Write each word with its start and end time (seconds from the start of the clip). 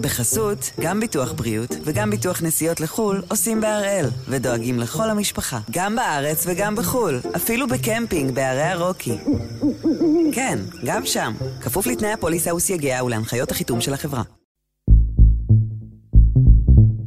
בחסות, 0.00 0.70
גם 0.80 1.00
ביטוח 1.00 1.32
בריאות 1.32 1.76
וגם 1.84 2.10
ביטוח 2.10 2.42
נסיעות 2.42 2.80
לחו"ל 2.80 3.22
עושים 3.28 3.60
בהראל, 3.60 4.06
ודואגים 4.28 4.78
לכל 4.78 5.10
המשפחה, 5.10 5.58
גם 5.70 5.96
בארץ 5.96 6.44
וגם 6.46 6.76
בחו"ל, 6.76 7.20
אפילו 7.36 7.68
בקמפינג 7.68 8.34
בערי 8.34 8.62
הרוקי. 8.62 9.18
כן, 10.32 10.58
גם 10.84 11.06
שם, 11.06 11.32
כפוף 11.60 11.86
לתנאי 11.86 12.12
הפוליסה 12.12 12.54
וסייגיה 12.54 13.04
ולהנחיות 13.04 13.50
החיתום 13.50 13.80
של 13.80 13.94
החברה. 13.94 14.22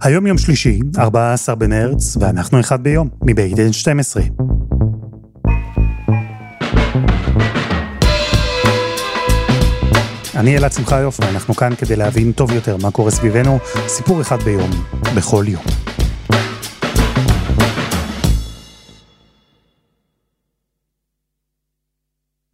היום 0.03 0.27
יום 0.27 0.37
שלישי, 0.37 0.79
14 0.97 1.55
במרץ, 1.55 2.17
ואנחנו 2.19 2.59
אחד 2.59 2.83
ביום, 2.83 3.09
מבית 3.25 3.53
N12. 3.53 4.43
אני 10.35 10.57
אלעד 10.57 10.71
שמחיוף, 10.71 11.19
ואנחנו 11.19 11.53
כאן 11.55 11.75
כדי 11.75 11.95
להבין 11.95 12.31
טוב 12.31 12.51
יותר 12.51 12.77
מה 12.77 12.91
קורה 12.91 13.11
סביבנו, 13.11 13.59
סיפור 13.87 14.21
אחד 14.21 14.43
ביום, 14.43 14.69
בכל 15.15 15.45
יום. 15.47 15.82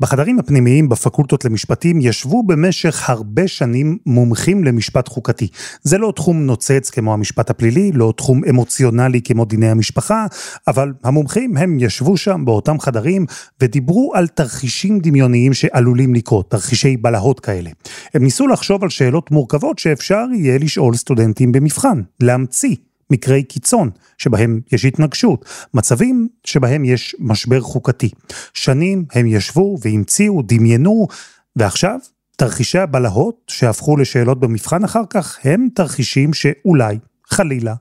בחדרים 0.02 0.40
הפנימיים 0.40 0.90
בפקולטות 0.90 1.46
למשפטים 1.46 2.02
ישבו 2.02 2.44
במשך 2.44 3.10
הרבה 3.10 3.48
שנים 3.48 3.98
מומחים 4.06 4.64
למשפט 4.64 5.08
חוקתי. 5.08 5.48
זה 5.82 5.98
לא 5.98 6.14
תחום 6.16 6.46
נוצץ 6.46 6.90
כמו 6.90 7.14
המשפט 7.14 7.50
הפלילי, 7.50 7.92
לא 7.92 8.14
תחום 8.18 8.42
אמוציונלי 8.50 9.22
כמו 9.22 9.46
דיני 9.46 9.70
המשפחה, 9.70 10.26
אבל 10.68 10.94
המומחים 11.04 11.58
הם 11.58 11.78
ישבו 11.80 12.18
שם 12.18 12.42
באותם 12.46 12.80
חדרים 12.80 13.26
ודיברו 13.62 14.12
על 14.16 14.28
תרחישים 14.28 15.00
דמיוניים 15.00 15.54
שעלולים 15.54 16.16
לקרות, 16.16 16.52
תרחישי 16.52 16.98
בלהות 16.98 17.40
כאלה. 17.40 17.70
הם 18.14 18.24
ניסו 18.24 18.48
לחשוב 18.48 18.84
על 18.84 18.90
שאלות 18.90 19.32
מורכבות 19.32 19.80
שאפשר 19.80 20.26
יהיה 20.34 20.58
לשאול 20.58 20.96
סטודנטים 20.96 21.52
במבחן, 21.52 22.02
להמציא 22.20 22.76
מקרי 23.12 23.44
קיצון 23.44 23.90
שבהם 24.18 24.60
יש 24.72 24.86
התנגשות, 24.86 25.46
מצבים 25.74 26.28
שבהם 26.44 26.86
יש 26.86 27.16
משבר 27.20 27.62
חוקתי. 27.62 28.10
שנים 28.54 29.06
הם 29.14 29.28
ישבו 29.28 29.78
והמציאו, 29.82 30.42
דמיינו, 30.42 31.08
ועכשיו 31.56 32.00
תרחישי 32.38 32.80
הבלהות 32.80 33.36
שהפכו 33.48 33.98
לשאלות 33.98 34.40
במבחן 34.40 34.84
אחר 34.84 35.04
כך 35.10 35.38
הם 35.44 35.68
תרחישים 35.76 36.34
שאולי, 36.34 36.98
חלילה, 37.30 37.74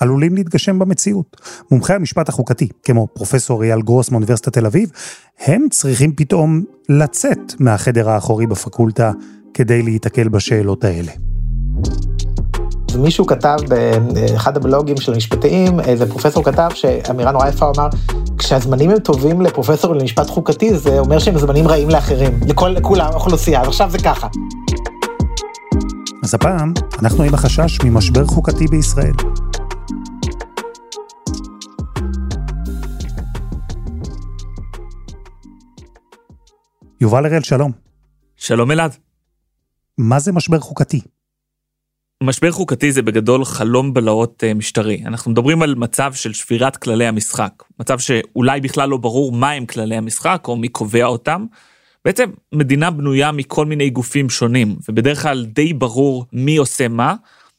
עלולים 0.00 0.34
להתגשם 0.34 0.78
במציאות. 0.78 1.40
מומחי 1.70 1.92
המשפט 1.92 2.28
החוקתי, 2.28 2.68
כמו 2.82 3.06
פרופסור 3.06 3.62
אייל 3.62 3.82
גרוס 3.82 4.10
מאוניברסיטת 4.10 4.52
תל 4.52 4.66
אביב, 4.66 4.90
הם 5.38 5.66
צריכים 5.70 6.14
פתאום 6.16 6.64
לצאת 6.88 7.60
מהחדר 7.60 8.10
האחורי 8.10 8.46
בפקולטה 8.46 9.12
כדי 9.54 9.82
להיתקל 9.82 10.28
בשאלות 10.28 10.84
האלה. 10.84 11.25
מישהו 12.96 13.26
כתב 13.26 13.56
באחד 14.14 14.56
הבלוגים 14.56 14.96
של 14.96 15.12
המשפטיים, 15.12 15.80
איזה 15.80 16.10
פרופסור 16.10 16.44
כתב 16.44 16.68
שאמירה 16.74 17.32
נורא 17.32 17.48
יפה, 17.48 17.66
הוא 17.66 17.74
אמר, 17.76 17.88
כשהזמנים 18.38 18.90
הם 18.90 18.98
טובים 18.98 19.40
לפרופסור 19.40 19.94
למשפט 19.94 20.30
חוקתי, 20.30 20.78
זה 20.78 20.98
אומר 20.98 21.18
שהם 21.18 21.38
זמנים 21.38 21.68
רעים 21.68 21.90
לאחרים, 21.90 22.40
לכל, 22.48 22.68
לכולם, 22.68 23.06
האוכלוסייה, 23.12 23.60
אז 23.60 23.68
עכשיו 23.68 23.90
זה 23.90 23.98
ככה. 23.98 24.28
אז 26.24 26.34
הפעם 26.34 26.72
אנחנו 26.98 27.22
עם 27.22 27.34
החשש 27.34 27.78
ממשבר 27.84 28.26
חוקתי 28.26 28.66
בישראל. 28.66 29.12
יובל 37.00 37.26
הראל, 37.26 37.42
שלום. 37.42 37.72
שלום 38.36 38.70
אלעד. 38.70 38.96
מה 39.98 40.18
זה 40.18 40.32
משבר 40.32 40.60
חוקתי? 40.60 41.00
משבר 42.22 42.50
חוקתי 42.50 42.92
זה 42.92 43.02
בגדול 43.02 43.44
חלום 43.44 43.94
בלהות 43.94 44.44
אה, 44.44 44.54
משטרי. 44.54 45.02
אנחנו 45.06 45.30
מדברים 45.30 45.62
על 45.62 45.74
מצב 45.74 46.12
של 46.14 46.32
שבירת 46.32 46.76
כללי 46.76 47.06
המשחק. 47.06 47.52
מצב 47.80 47.98
שאולי 47.98 48.60
בכלל 48.60 48.88
לא 48.88 48.96
ברור 48.96 49.32
מהם 49.32 49.66
כללי 49.66 49.96
המשחק 49.96 50.44
או 50.48 50.56
מי 50.56 50.68
קובע 50.68 51.04
אותם. 51.04 51.46
בעצם 52.04 52.30
מדינה 52.52 52.90
בנויה 52.90 53.32
מכל 53.32 53.66
מיני 53.66 53.90
גופים 53.90 54.30
שונים, 54.30 54.76
ובדרך 54.88 55.22
כלל 55.22 55.46
די 55.46 55.72
ברור 55.72 56.24
מי 56.32 56.56
עושה 56.56 56.88
מה. 56.88 57.14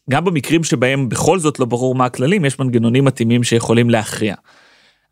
גם 0.10 0.26
במקרים 0.26 0.64
שבהם 0.64 1.10
בכל 1.10 1.40
זאת 1.40 1.60
לא 1.60 1.66
ברור 1.66 1.96
מה 1.96 2.06
הכללים, 2.06 2.46
יש 2.46 2.60
מנגנונים 2.60 3.06
מתאימים 3.06 3.44
שיכולים 3.44 3.90
להכריע. 3.90 4.36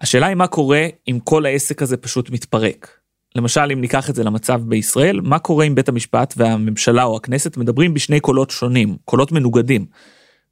השאלה 0.01 0.27
היא 0.27 0.35
מה 0.35 0.47
קורה 0.47 0.87
אם 1.07 1.19
כל 1.23 1.45
העסק 1.45 1.81
הזה 1.81 1.97
פשוט 1.97 2.29
מתפרק. 2.29 2.99
למשל, 3.35 3.71
אם 3.73 3.81
ניקח 3.81 4.09
את 4.09 4.15
זה 4.15 4.23
למצב 4.23 4.61
בישראל, 4.65 5.21
מה 5.21 5.39
קורה 5.39 5.65
אם 5.65 5.75
בית 5.75 5.89
המשפט 5.89 6.33
והממשלה 6.37 7.03
או 7.03 7.17
הכנסת 7.17 7.57
מדברים 7.57 7.93
בשני 7.93 8.19
קולות 8.19 8.51
שונים, 8.51 8.97
קולות 9.05 9.31
מנוגדים? 9.31 9.85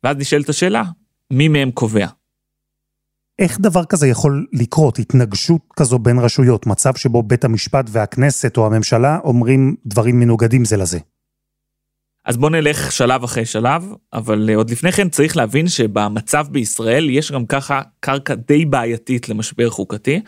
ואז 0.04 0.18
נשאלת 0.18 0.50
השאלה, 0.50 0.84
מי 1.32 1.48
מהם 1.48 1.72
קובע? 1.72 2.08
איך 3.40 3.60
דבר 3.60 3.86
כזה 3.86 4.08
יכול 4.08 4.48
לקרות, 4.54 5.00
התנגשות 5.00 5.62
כזו 5.76 6.00
בין 6.00 6.20
רשויות, 6.20 6.66
מצב 6.66 6.96
שבו 6.96 7.24
בית 7.24 7.44
המשפט 7.44 7.86
והכנסת 7.90 8.58
או 8.58 8.66
הממשלה 8.66 9.20
אומרים 9.24 9.76
דברים 9.86 10.20
מנוגדים 10.20 10.66
זה 10.66 10.78
לזה? 10.78 11.00
אז 12.26 12.38
בוא 12.38 12.50
נלך 12.50 12.92
שלב 12.92 13.24
אחרי 13.24 13.46
שלב, 13.46 13.94
אבל 14.14 14.50
עוד 14.56 14.70
לפני 14.70 14.92
כן 14.92 15.10
צריך 15.10 15.38
להבין 15.38 15.68
שבמצב 15.68 16.46
בישראל 16.52 17.10
יש 17.10 17.32
גם 17.32 17.46
ככה 17.46 17.82
קרקע 18.00 18.36
די 18.36 18.66
בעייתית 18.66 19.30
למשבר 19.30 19.70
חוקתי. 19.70 20.22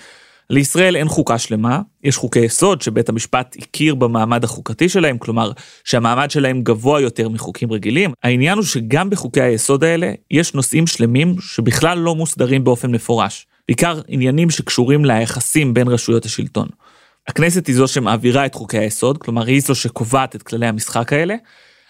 לישראל 0.50 0.96
אין 0.96 1.08
חוקה 1.08 1.38
שלמה, 1.38 1.82
יש 2.04 2.18
חוקי 2.18 2.40
יסוד 2.40 2.82
שבית 2.82 3.10
המשפט 3.10 3.56
הכיר 3.60 3.96
במעמד 3.96 4.44
החוקתי 4.44 4.90
שלהם, 4.90 5.18
כלומר 5.18 5.52
שהמעמד 5.84 6.32
שלהם 6.32 6.62
גבוה 6.62 7.02
יותר 7.02 7.30
מחוקים 7.30 7.72
רגילים. 7.72 8.14
העניין 8.24 8.58
הוא 8.58 8.66
שגם 8.66 9.10
בחוקי 9.10 9.42
היסוד 9.42 9.84
האלה 9.84 10.12
יש 10.32 10.54
נושאים 10.54 10.88
שלמים 10.88 11.36
שבכלל 11.40 11.98
לא 11.98 12.16
מוסדרים 12.16 12.64
באופן 12.64 12.92
מפורש, 12.92 13.48
בעיקר 13.68 14.02
עניינים 14.08 14.50
שקשורים 14.50 15.06
ליחסים 15.06 15.74
בין 15.74 15.88
רשויות 15.88 16.26
השלטון. 16.26 16.68
הכנסת 17.28 17.68
היא 17.68 17.76
זו 17.76 17.88
שמעבירה 17.88 18.46
את 18.46 18.56
חוקי 18.56 18.78
היסוד, 18.78 19.18
כלומר 19.18 19.46
היא 19.46 19.62
זו 19.62 19.76
שקובעת 19.76 20.36
את 20.36 20.44
כללי 20.44 20.68
המשחק 20.68 21.14
האלה, 21.14 21.36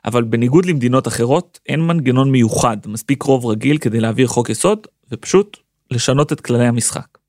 אבל 0.05 0.23
בניגוד 0.23 0.65
למדינות 0.65 1.07
אחרות, 1.07 1.59
אין 1.69 1.81
מנגנון 1.81 2.31
מיוחד, 2.31 2.77
מספיק 2.85 3.23
רוב 3.23 3.45
רגיל 3.45 3.77
כדי 3.77 3.99
להעביר 3.99 4.27
חוק 4.27 4.49
יסוד, 4.49 4.87
ופשוט 5.11 5.57
לשנות 5.91 6.33
את 6.33 6.41
כללי 6.41 6.65
המשחק. 6.65 7.24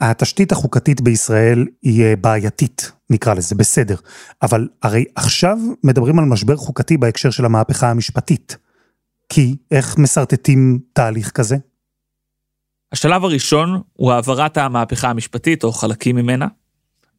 התשתית 0.00 0.52
החוקתית 0.52 1.00
בישראל 1.00 1.66
היא 1.82 2.04
אה, 2.04 2.16
בעייתית, 2.16 2.92
נקרא 3.10 3.34
לזה, 3.34 3.54
בסדר. 3.54 3.96
אבל 4.42 4.68
הרי 4.82 5.04
עכשיו 5.14 5.58
מדברים 5.84 6.18
על 6.18 6.24
משבר 6.24 6.56
חוקתי 6.56 6.96
בהקשר 6.96 7.30
של 7.30 7.44
המהפכה 7.44 7.90
המשפטית. 7.90 8.56
כי 9.28 9.56
איך 9.70 9.98
מסרטטים 9.98 10.78
תהליך 10.92 11.30
כזה? 11.30 11.56
השלב 12.92 13.24
הראשון 13.24 13.82
הוא 13.92 14.12
העברת 14.12 14.56
המהפכה 14.56 15.10
המשפטית, 15.10 15.64
או 15.64 15.72
חלקים 15.72 16.16
ממנה. 16.16 16.46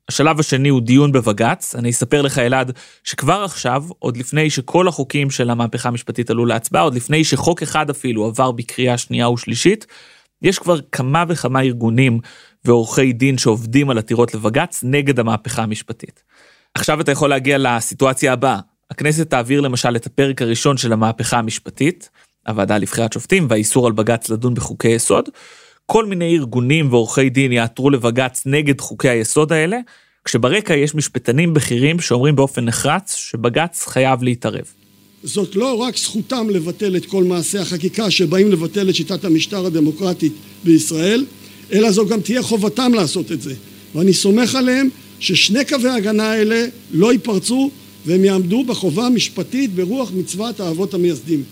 השלב 0.10 0.40
השני 0.40 0.70
הוא 0.70 0.82
דיון 0.82 1.12
בבג"ץ. 1.12 1.76
אני 1.76 1.90
אספר 1.90 2.22
לך, 2.22 2.40
אלעד, 2.40 2.72
שכבר 3.04 3.44
עכשיו, 3.44 3.84
עוד 4.00 4.18
לפני 4.18 4.50
שכל 4.50 4.88
החוקים 4.88 5.30
של 5.30 5.50
המהפכה 5.50 5.90
המשפטית 5.90 6.30
עלו 6.30 6.46
להצבעה, 6.46 6.82
עוד 6.84 6.96
לפני 6.96 7.24
שחוק 7.24 7.62
אחד 7.62 7.90
אפילו 7.90 8.26
עבר 8.26 8.52
בקריאה 8.52 8.98
שנייה 8.98 9.30
ושלישית, 9.30 9.86
יש 10.42 10.60
כבר 10.60 10.80
כמה 10.92 11.24
וכמה 11.28 11.62
ארגונים 11.62 12.20
ועורכי 12.66 13.14
דין 13.14 13.38
שעובדים 13.38 13.90
על 13.90 13.98
עתירות 13.98 14.34
לבג"ץ 14.34 14.84
נגד 14.84 15.20
המהפכה 15.20 15.64
המשפטית. 15.64 16.24
עכשיו 16.74 17.02
אתה 17.02 17.12
יכול 17.12 17.30
להגיע 17.30 17.58
לסיטואציה 17.58 18.34
הבאה. 18.34 18.60
הכנסת 18.92 19.30
תעביר 19.30 19.62
למשל 19.62 19.96
את 19.96 20.06
הפרק 20.06 20.42
הראשון 20.42 20.78
של 20.78 20.94
המהפכה 20.94 21.38
המשפטית, 21.38 22.10
הוועדה 22.48 22.78
לבחירת 22.78 23.14
שופטים 23.14 23.48
והאיסור 23.50 23.88
על 23.88 23.94
בג"ץ 23.94 24.30
לדון 24.30 24.54
בחוקי 24.54 24.88
יסוד. 24.88 25.30
כל 25.86 26.06
מיני 26.06 26.38
ארגונים 26.38 26.94
ועורכי 26.94 27.30
דין 27.30 27.52
יעתרו 27.52 27.90
לבג"ץ 27.90 28.44
נגד 28.46 28.82
חוקי 28.82 29.10
היסוד 29.10 29.52
האלה, 29.52 29.78
כשברקע 30.26 30.74
יש 30.74 30.96
משפטנים 30.96 31.54
בכירים 31.54 32.00
שאומרים 32.00 32.36
באופן 32.36 32.66
נחרץ 32.66 33.16
שבג"ץ 33.16 33.88
חייב 33.88 34.24
להתערב. 34.24 34.66
זאת 35.24 35.56
לא 35.56 35.74
רק 35.74 35.98
זכותם 35.98 36.50
לבטל 36.50 36.96
את 36.98 37.06
כל 37.06 37.24
מעשי 37.24 37.58
החקיקה 37.58 38.12
שבאים 38.12 38.52
לבטל 38.52 38.90
את 38.90 38.96
שיטת 38.96 39.26
המשטר 39.26 39.66
הדמוקרטית 39.66 40.34
בישראל, 40.64 41.26
אלא 41.74 41.92
זו 41.92 42.08
גם 42.08 42.22
תהיה 42.22 42.42
חובתם 42.42 42.92
לעשות 42.94 43.32
את 43.32 43.42
זה. 43.42 43.54
ואני 43.96 44.14
סומך 44.14 44.56
עליהם 44.56 44.90
ששני 45.20 45.66
קווי 45.66 45.90
ההגנה 45.90 46.32
האלה 46.32 46.66
לא 46.92 47.14
ייפרצו 47.14 47.70
והם 48.06 48.26
יעמדו 48.26 48.64
בחובה 48.64 49.06
המשפטית 49.06 49.74
ברוח 49.74 50.12
מצוות 50.16 50.60
האבות 50.60 50.94
המייסדים. 50.94 51.44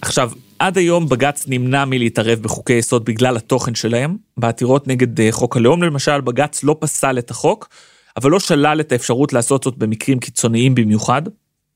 עכשיו, 0.00 0.30
עד 0.58 0.78
היום 0.78 1.08
בג"ץ 1.08 1.44
נמנע 1.48 1.84
מלהתערב 1.84 2.38
בחוקי 2.38 2.72
יסוד 2.72 3.04
בגלל 3.04 3.36
התוכן 3.36 3.74
שלהם. 3.74 4.16
בעתירות 4.36 4.88
נגד 4.88 5.20
אה, 5.20 5.28
חוק 5.32 5.56
הלאום 5.56 5.82
למשל, 5.82 6.20
בג"ץ 6.20 6.64
לא 6.64 6.76
פסל 6.80 7.18
את 7.18 7.30
החוק, 7.30 7.68
אבל 8.16 8.30
לא 8.30 8.40
שלל 8.40 8.80
את 8.80 8.92
האפשרות 8.92 9.32
לעשות 9.32 9.62
זאת 9.64 9.76
במקרים 9.76 10.18
קיצוניים 10.18 10.74
במיוחד. 10.74 11.22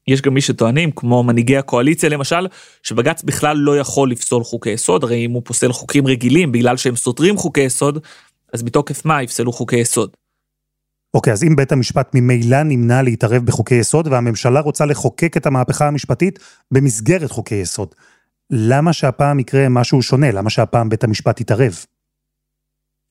יש 0.09 0.23
גם 0.23 0.35
מי 0.35 0.41
שטוענים, 0.41 0.91
כמו 0.91 1.23
מנהיגי 1.23 1.57
הקואליציה 1.57 2.09
למשל, 2.09 2.47
שבג"ץ 2.83 3.23
בכלל 3.23 3.57
לא 3.57 3.79
יכול 3.79 4.11
לפסול 4.11 4.45
חוקי 4.45 4.71
יסוד, 4.71 5.05
הרי 5.05 5.27
אם 5.27 5.31
הוא 5.31 5.43
פוסל 5.45 5.73
חוקים 5.73 6.07
רגילים 6.07 6.53
בגלל 6.53 6.77
שהם 6.77 6.97
סותרים 6.97 7.37
חוקי 7.37 7.61
יסוד, 7.61 7.99
אז 8.53 8.63
מתוקף 8.63 9.05
מה 9.05 9.23
יפסלו 9.23 9.53
חוקי 9.53 9.77
יסוד. 9.77 10.11
אוקיי, 11.15 11.33
אז 11.33 11.45
אם 11.45 11.57
בית 11.57 11.73
המשפט 11.73 12.11
ממילא 12.15 12.63
נמנע 12.63 13.03
להתערב 13.03 13.43
בחוקי 13.45 13.75
יסוד 13.75 14.09
והממשלה 14.09 14.61
רוצה 14.61 14.87
לחוקק 14.87 15.37
את 15.37 15.47
המהפכה 15.47 15.89
המשפטית 15.89 16.39
במסגרת 16.71 17.31
חוקי 17.31 17.55
יסוד, 17.55 17.95
למה 18.51 18.93
שהפעם 18.93 19.39
יקרה 19.39 19.69
משהו 19.69 20.03
שונה? 20.03 20.33
למה 20.33 20.51
שהפעם 20.51 20.89
בית 20.89 21.05
המשפט 21.05 21.41
יתערב? 21.41 21.85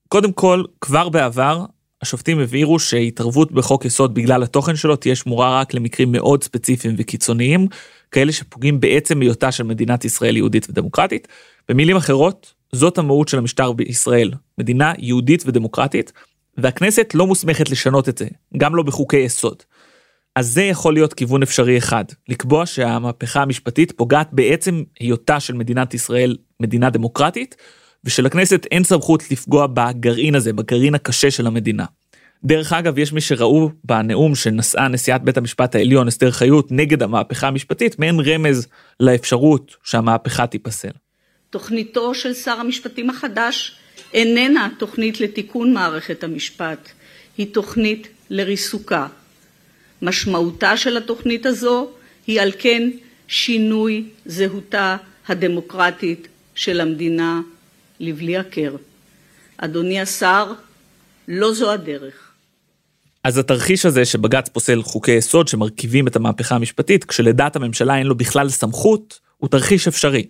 קודם 0.08 0.34
כל, 0.34 0.64
כבר 0.82 1.10
בעבר, 1.10 1.66
השופטים 2.02 2.40
הבהירו 2.40 2.80
שהתערבות 2.80 3.52
בחוק 3.52 3.86
יסוד 3.86 4.14
בגלל 4.14 4.44
התוכן 4.44 4.76
שלו 4.76 4.96
תהיה 4.96 5.16
שמורה 5.16 5.60
רק 5.60 5.74
למקרים 5.74 6.12
מאוד 6.12 6.44
ספציפיים 6.44 6.96
וקיצוניים, 6.98 7.68
כאלה 8.12 8.32
שפוגעים 8.32 8.80
בעצם 8.80 9.22
היותה 9.22 9.52
של 9.52 9.64
מדינת 9.64 10.06
ישראל 10.06 10.38
יהודית 10.38 10.70
ודמוקרטית. 10.70 11.28
במילים 11.70 11.96
אחרות, 11.96 12.54
זאת 12.72 12.98
המהות 12.98 13.28
של 13.28 13.38
המשטר 13.38 13.72
בישראל, 13.72 14.32
מדינה 14.58 14.94
יהודית 14.98 15.44
ודמוקרטית, 15.46 16.12
והכנסת 16.58 17.12
לא 17.16 17.28
מוסמכת 17.28 17.70
לשנות 17.70 18.10
את 18.10 18.18
זה, 18.18 18.28
גם 18.58 18.76
לא 18.76 18.84
בחוקי 18.84 19.18
יסוד. 19.18 19.64
אז 20.36 20.48
זה 20.48 20.64
יכול 20.64 20.94
להיות 20.94 21.14
כיוון 21.14 21.44
אפשרי 21.44 21.78
אחד, 21.78 22.06
לקבוע 22.30 22.66
שהמהפכה 22.66 23.42
המשפטית 23.42 23.92
פוגעת 23.92 24.30
בעצם 24.32 24.84
היותה 25.00 25.40
של 25.40 25.54
מדינת 25.54 25.94
ישראל 25.94 26.38
מדינה 26.60 26.90
דמוקרטית, 26.90 27.56
ושלכנסת 28.06 28.66
אין 28.72 28.84
סמכות 28.84 29.32
לפגוע 29.32 29.68
בגרעין 29.74 30.36
הזה, 30.36 30.54
בגרעין 30.54 30.96
הקשה 30.96 31.32
של 31.32 31.48
המדינה. 31.48 31.86
דרך 32.44 32.74
אגב, 32.74 32.98
יש 32.98 33.14
מי 33.14 33.22
שראו 33.22 33.70
בנאום 33.84 34.36
שנשאה 34.36 34.88
נשיאת 34.88 35.24
בית 35.24 35.38
המשפט 35.38 35.76
העליון 35.76 36.08
אסתר 36.08 36.32
חיות 36.32 36.72
נגד 36.72 37.04
המהפכה 37.04 37.48
המשפטית, 37.48 38.00
מעין 38.00 38.20
רמז 38.20 38.68
לאפשרות 39.00 39.76
שהמהפכה 39.84 40.48
תיפסל. 40.48 40.90
תוכניתו 41.50 42.16
של 42.16 42.34
שר 42.34 42.52
המשפטים 42.52 43.10
החדש 43.10 43.76
איננה 44.14 44.70
תוכנית 44.78 45.22
לתיקון 45.22 45.74
מערכת 45.74 46.24
המשפט, 46.24 46.90
היא 47.38 47.48
תוכנית 47.54 48.08
לריסוקה. 48.30 49.08
משמעותה 50.02 50.78
של 50.78 50.98
התוכנית 50.98 51.46
הזו 51.46 51.88
היא 52.28 52.42
על 52.42 52.52
כן 52.60 52.90
שינוי 53.28 54.04
זהותה 54.26 54.98
הדמוקרטית 55.28 56.28
של 56.56 56.82
המדינה 56.82 57.42
לבלי 58.00 58.38
הכר. 58.38 58.76
אדוני 59.58 60.02
השר, 60.02 60.54
לא 61.28 61.54
זו 61.54 61.72
הדרך. 61.72 62.32
אז 63.24 63.38
התרחיש 63.38 63.86
הזה 63.86 64.06
שבג"ץ 64.06 64.50
פוסל 64.50 64.84
חוקי 64.84 65.12
יסוד 65.12 65.48
שמרכיבים 65.48 66.08
את 66.08 66.16
המהפכה 66.16 66.56
המשפטית, 66.56 67.06
כשלדעת 67.06 67.56
הממשלה 67.56 67.98
אין 67.98 68.08
לו 68.08 68.16
בכלל 68.16 68.50
סמכות, 68.50 69.20
הוא 69.38 69.50
תרחיש 69.50 69.88
אפשרי. 69.88 70.28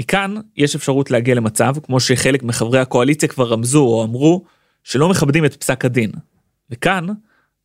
מכאן 0.00 0.34
יש 0.56 0.74
אפשרות 0.76 1.10
להגיע 1.10 1.34
למצב, 1.34 1.74
כמו 1.82 2.00
שחלק 2.00 2.42
מחברי 2.42 2.78
הקואליציה 2.78 3.28
כבר 3.28 3.48
רמזו 3.48 3.84
או 3.84 4.04
אמרו, 4.04 4.44
שלא 4.84 5.08
מכבדים 5.08 5.44
את 5.44 5.54
פסק 5.54 5.84
הדין. 5.84 6.12
וכאן 6.70 7.06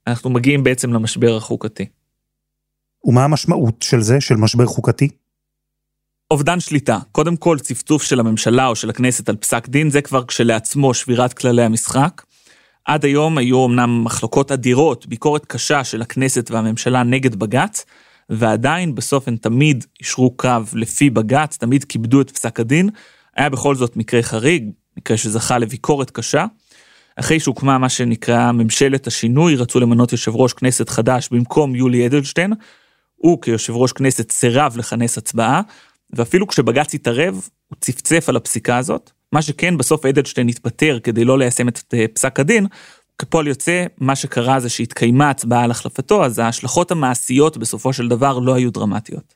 אנחנו 0.08 0.30
מגיעים 0.30 0.64
בעצם 0.64 0.94
למשבר 0.94 1.38
החוקתי. 1.38 1.86
ומה 3.04 3.24
המשמעות 3.24 3.82
של 3.82 4.02
זה, 4.02 4.22
של 4.22 4.36
משבר 4.36 4.66
חוקתי? 4.66 5.10
אובדן 6.32 6.60
שליטה. 6.60 7.00
קודם 7.12 7.38
כל, 7.38 7.60
צפצוף 7.60 8.04
של 8.04 8.20
הממשלה 8.20 8.68
או 8.68 8.76
של 8.76 8.90
הכנסת 8.90 9.30
על 9.30 9.36
פסק 9.36 9.68
דין, 9.68 9.90
זה 9.90 10.02
כבר 10.02 10.26
כשלעצמו 10.26 10.94
שבירת 10.94 11.34
כללי 11.34 11.64
המשחק. 11.64 12.22
עד 12.86 13.06
היום 13.06 13.38
היו 13.38 13.66
אמנם 13.66 14.04
מחלוקות 14.04 14.52
אדירות, 14.52 15.06
ביקורת 15.06 15.46
קשה 15.46 15.84
של 15.84 16.02
הכנסת 16.02 16.52
והממשלה 16.52 17.04
נגד 17.04 17.36
בג"ץ, 17.36 17.86
ועדיין 18.30 18.96
בסוף 18.96 19.28
הן 19.28 19.36
תמיד 19.38 19.86
אישרו 20.00 20.32
קו 20.32 20.50
לפי 20.74 21.10
בג"ץ, 21.10 21.58
תמיד 21.58 21.84
כיבדו 21.84 22.22
את 22.22 22.32
פסק 22.32 22.60
הדין. 22.60 22.90
היה 23.36 23.50
בכל 23.50 23.76
זאת 23.76 23.98
מקרה 23.98 24.22
חריג, 24.22 24.70
מקרה 24.98 25.18
שזכה 25.18 25.58
לביקורת 25.58 26.12
קשה. 26.12 26.46
אחרי 27.16 27.40
שהוקמה 27.40 27.78
מה 27.78 27.90
שנקרא 27.90 28.52
ממשלת 28.52 29.08
השינוי, 29.08 29.56
רצו 29.56 29.80
למנות 29.80 30.12
יושב 30.12 30.36
ראש 30.36 30.54
כנסת 30.54 30.90
חדש 30.90 31.30
במקום 31.32 31.76
יולי 31.76 32.08
אדלשטיין. 32.08 32.54
הוא 33.16 33.42
כיושב 33.42 33.74
ראש 33.76 33.92
כנסת 33.92 34.32
סירב 34.32 34.78
לכנס 34.78 35.18
הצבעה, 35.18 35.62
ואפילו 36.14 36.48
כשבג"ץ 36.48 36.94
התערב, 36.94 37.50
הוא 37.68 37.78
צפצף 37.82 38.30
על 38.30 38.36
הפסיקה 38.36 38.78
הזאת. 38.78 39.12
מה 39.32 39.42
שכן, 39.42 39.78
בסוף 39.78 40.06
אדלשטיין 40.06 40.50
התפטר 40.50 41.00
כדי 41.04 41.26
לא 41.26 41.40
ליישם 41.40 41.68
את 41.68 41.80
אה, 41.94 42.06
פסק 42.14 42.40
הדין. 42.40 42.68
כפועל 43.18 43.48
יוצא, 43.48 43.86
מה 43.98 44.16
שקרה 44.16 44.60
זה 44.60 44.70
שהתקיימה 44.70 45.30
הצבעה 45.30 45.64
על 45.64 45.72
החלפתו, 45.72 46.26
אז 46.26 46.40
ההשלכות 46.40 46.92
המעשיות 46.92 47.58
בסופו 47.58 47.94
של 47.94 48.08
דבר 48.08 48.40
לא 48.40 48.54
היו 48.54 48.72
דרמטיות. 48.72 49.34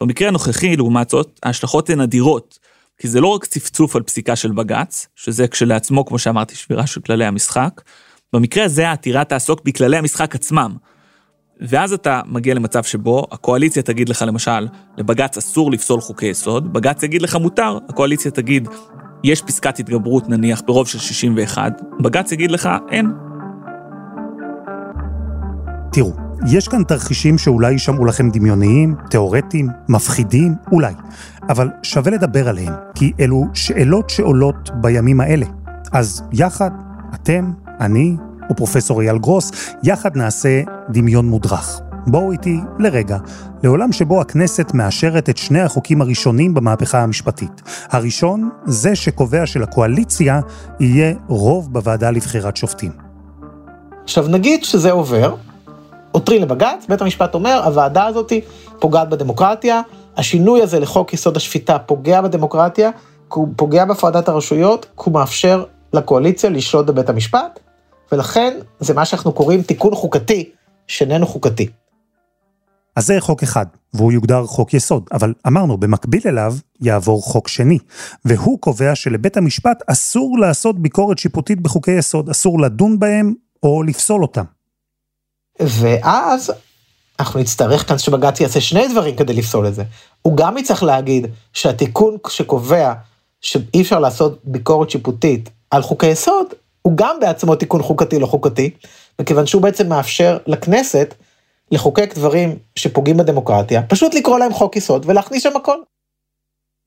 במקרה 0.00 0.28
הנוכחי, 0.28 0.76
לעומת 0.76 1.10
זאת, 1.10 1.40
ההשלכות 1.42 1.90
הן 1.90 2.00
אדירות, 2.00 2.58
כי 2.98 3.08
זה 3.08 3.20
לא 3.20 3.26
רק 3.26 3.44
צפצוף 3.44 3.96
על 3.96 4.02
פסיקה 4.02 4.36
של 4.36 4.52
בג"ץ, 4.52 5.06
שזה 5.16 5.48
כשלעצמו, 5.48 6.04
כמו 6.04 6.18
שאמרתי, 6.18 6.54
שבירה 6.54 6.86
של 6.86 7.00
כללי 7.00 7.24
המשחק, 7.24 7.80
במקרה 8.32 8.64
הזה 8.64 8.88
העתירה 8.88 9.24
תעסוק 9.24 9.60
בכללי 9.64 9.96
המשחק 9.96 10.34
עצמם, 10.34 10.76
ואז 11.68 11.92
אתה 11.92 12.20
מגיע 12.26 12.54
למצב 12.54 12.82
שבו 12.82 13.26
הקואליציה 13.32 13.82
תגיד 13.82 14.08
לך 14.08 14.24
למשל, 14.26 14.68
לבג"ץ 14.98 15.36
אסור 15.36 15.70
לפסול 15.70 16.00
חוקי 16.00 16.26
יסוד, 16.26 16.72
בג"ץ 16.72 17.02
יגיד 17.02 17.22
לך 17.22 17.36
מותר, 17.36 17.78
הקואליציה 17.88 18.30
תגיד, 18.30 18.68
יש 19.24 19.42
פסקת 19.42 19.78
התגברות 19.78 20.28
נניח 20.28 20.62
ברוב 20.66 20.88
של 20.88 20.98
61, 20.98 21.72
בג"ץ 22.00 22.32
יגיד 22.32 22.50
לך, 22.50 22.68
אין. 22.90 23.10
תראו, 25.92 26.12
יש 26.48 26.68
כאן 26.68 26.84
תרחישים 26.84 27.38
שאולי 27.38 27.72
יישמעו 27.72 28.04
לכם 28.04 28.30
דמיוניים, 28.30 28.94
תיאורטיים, 29.10 29.68
מפחידים, 29.88 30.54
אולי. 30.72 30.92
אבל 31.48 31.68
שווה 31.82 32.12
לדבר 32.12 32.48
עליהם, 32.48 32.72
כי 32.94 33.12
אלו 33.20 33.44
שאלות 33.54 34.10
שעולות 34.10 34.70
בימים 34.74 35.20
האלה. 35.20 35.46
אז 35.92 36.22
יחד, 36.32 36.70
אתם, 37.14 37.52
אני, 37.80 38.16
ופרופסור 38.50 39.00
אייל 39.00 39.18
גרוס, 39.18 39.50
יחד 39.82 40.16
נעשה 40.16 40.62
דמיון 40.90 41.26
מודרך. 41.26 41.80
בואו 42.06 42.32
איתי 42.32 42.56
לרגע, 42.78 43.18
לעולם 43.62 43.92
שבו 43.92 44.20
הכנסת 44.20 44.74
מאשרת 44.74 45.28
את 45.28 45.36
שני 45.36 45.60
החוקים 45.60 46.02
הראשונים 46.02 46.54
במהפכה 46.54 47.02
המשפטית. 47.02 47.62
הראשון, 47.90 48.50
זה 48.64 48.96
שקובע 48.96 49.46
שלקואליציה 49.46 50.40
יהיה 50.80 51.14
רוב 51.28 51.72
בוועדה 51.72 52.10
לבחירת 52.10 52.56
שופטים. 52.56 52.92
עכשיו 54.04 54.28
נגיד 54.28 54.64
שזה 54.64 54.90
עובר, 54.90 55.34
עותרים 56.12 56.42
לבג"ץ, 56.42 56.86
בית 56.88 57.02
המשפט 57.02 57.34
אומר, 57.34 57.62
הוועדה 57.64 58.06
הזאת 58.06 58.32
פוגעת 58.78 59.08
בדמוקרטיה, 59.08 59.80
השינוי 60.16 60.62
הזה 60.62 60.80
לחוק 60.80 61.12
יסוד 61.12 61.36
השפיטה 61.36 61.78
פוגע 61.78 62.20
בדמוקרטיה, 62.20 62.90
הוא 63.28 63.48
פוגע 63.56 63.84
בהפרדת 63.84 64.28
הרשויות, 64.28 64.86
הוא 64.94 65.14
מאפשר 65.14 65.64
לקואליציה 65.92 66.50
לשלוט 66.50 66.86
בבית 66.86 67.08
המשפט, 67.08 67.60
ולכן 68.12 68.58
זה 68.80 68.94
מה 68.94 69.04
שאנחנו 69.04 69.32
קוראים 69.32 69.62
תיקון 69.62 69.94
חוקתי 69.94 70.50
שאיננו 70.86 71.26
חוקתי. 71.26 71.68
אז 72.96 73.06
זה 73.06 73.16
חוק 73.20 73.42
אחד, 73.42 73.66
והוא 73.94 74.12
יוגדר 74.12 74.46
חוק 74.46 74.74
יסוד, 74.74 75.08
אבל 75.12 75.34
אמרנו, 75.46 75.76
במקביל 75.78 76.22
אליו 76.26 76.54
יעבור 76.80 77.22
חוק 77.22 77.48
שני, 77.48 77.78
והוא 78.24 78.58
קובע 78.60 78.94
שלבית 78.94 79.36
המשפט 79.36 79.82
אסור 79.86 80.38
לעשות 80.38 80.78
ביקורת 80.78 81.18
שיפוטית 81.18 81.60
בחוקי 81.60 81.90
יסוד, 81.98 82.28
אסור 82.28 82.60
לדון 82.60 82.98
בהם 82.98 83.34
או 83.62 83.82
לפסול 83.82 84.22
אותם. 84.22 84.44
ואז 85.60 86.52
אנחנו 87.20 87.40
נצטרך 87.40 87.88
כאן 87.88 87.98
שבג"ץ 87.98 88.40
יעשה 88.40 88.60
שני 88.60 88.88
דברים 88.88 89.16
כדי 89.16 89.32
לפסול 89.32 89.66
את 89.66 89.74
זה. 89.74 89.82
הוא 90.22 90.36
גם 90.36 90.58
יצטרך 90.58 90.82
להגיד 90.82 91.26
שהתיקון 91.52 92.16
שקובע 92.28 92.92
שאי 93.40 93.82
אפשר 93.82 93.98
לעשות 93.98 94.40
ביקורת 94.44 94.90
שיפוטית 94.90 95.50
על 95.70 95.82
חוקי 95.82 96.06
יסוד, 96.06 96.46
הוא 96.82 96.92
גם 96.96 97.16
בעצמו 97.20 97.56
תיקון 97.56 97.82
חוקתי 97.82 98.18
לא 98.18 98.26
חוקתי, 98.26 98.70
מכיוון 99.20 99.46
שהוא 99.46 99.62
בעצם 99.62 99.88
מאפשר 99.88 100.38
לכנסת 100.46 101.14
לחוקק 101.70 102.14
דברים 102.14 102.56
שפוגעים 102.76 103.16
בדמוקרטיה, 103.16 103.82
פשוט 103.82 104.14
לקרוא 104.14 104.38
להם 104.38 104.52
חוק 104.52 104.76
יסוד 104.76 105.04
ולהכניס 105.08 105.42
שם 105.42 105.56
הכל. 105.56 105.76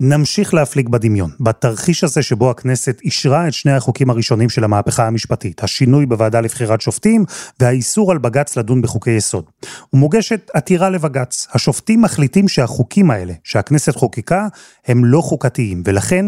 נמשיך 0.01 0.53
להפליג 0.53 0.89
בדמיון, 0.89 1.31
בתרחיש 1.39 2.03
הזה 2.03 2.21
שבו 2.21 2.49
הכנסת 2.49 3.01
אישרה 3.01 3.47
את 3.47 3.53
שני 3.53 3.71
החוקים 3.71 4.09
הראשונים 4.09 4.49
של 4.49 4.63
המהפכה 4.63 5.07
המשפטית, 5.07 5.63
השינוי 5.63 6.05
בוועדה 6.05 6.41
לבחירת 6.41 6.81
שופטים 6.81 7.25
והאיסור 7.59 8.11
על 8.11 8.17
בג"ץ 8.17 8.57
לדון 8.57 8.81
בחוקי 8.81 9.11
יסוד. 9.11 9.45
ומוגשת 9.93 10.51
עתירה 10.53 10.89
לבג"ץ. 10.89 11.47
השופטים 11.53 12.01
מחליטים 12.01 12.47
שהחוקים 12.47 13.11
האלה, 13.11 13.33
שהכנסת 13.43 13.95
חוקקה, 13.95 14.47
הם 14.87 15.05
לא 15.05 15.21
חוקתיים, 15.21 15.83
ולכן 15.85 16.25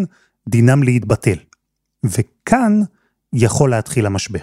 דינם 0.50 0.84
להתבטל. 0.84 1.38
וכאן 2.04 2.82
יכול 3.36 3.70
להתחיל 3.70 4.06
המשבר. 4.06 4.40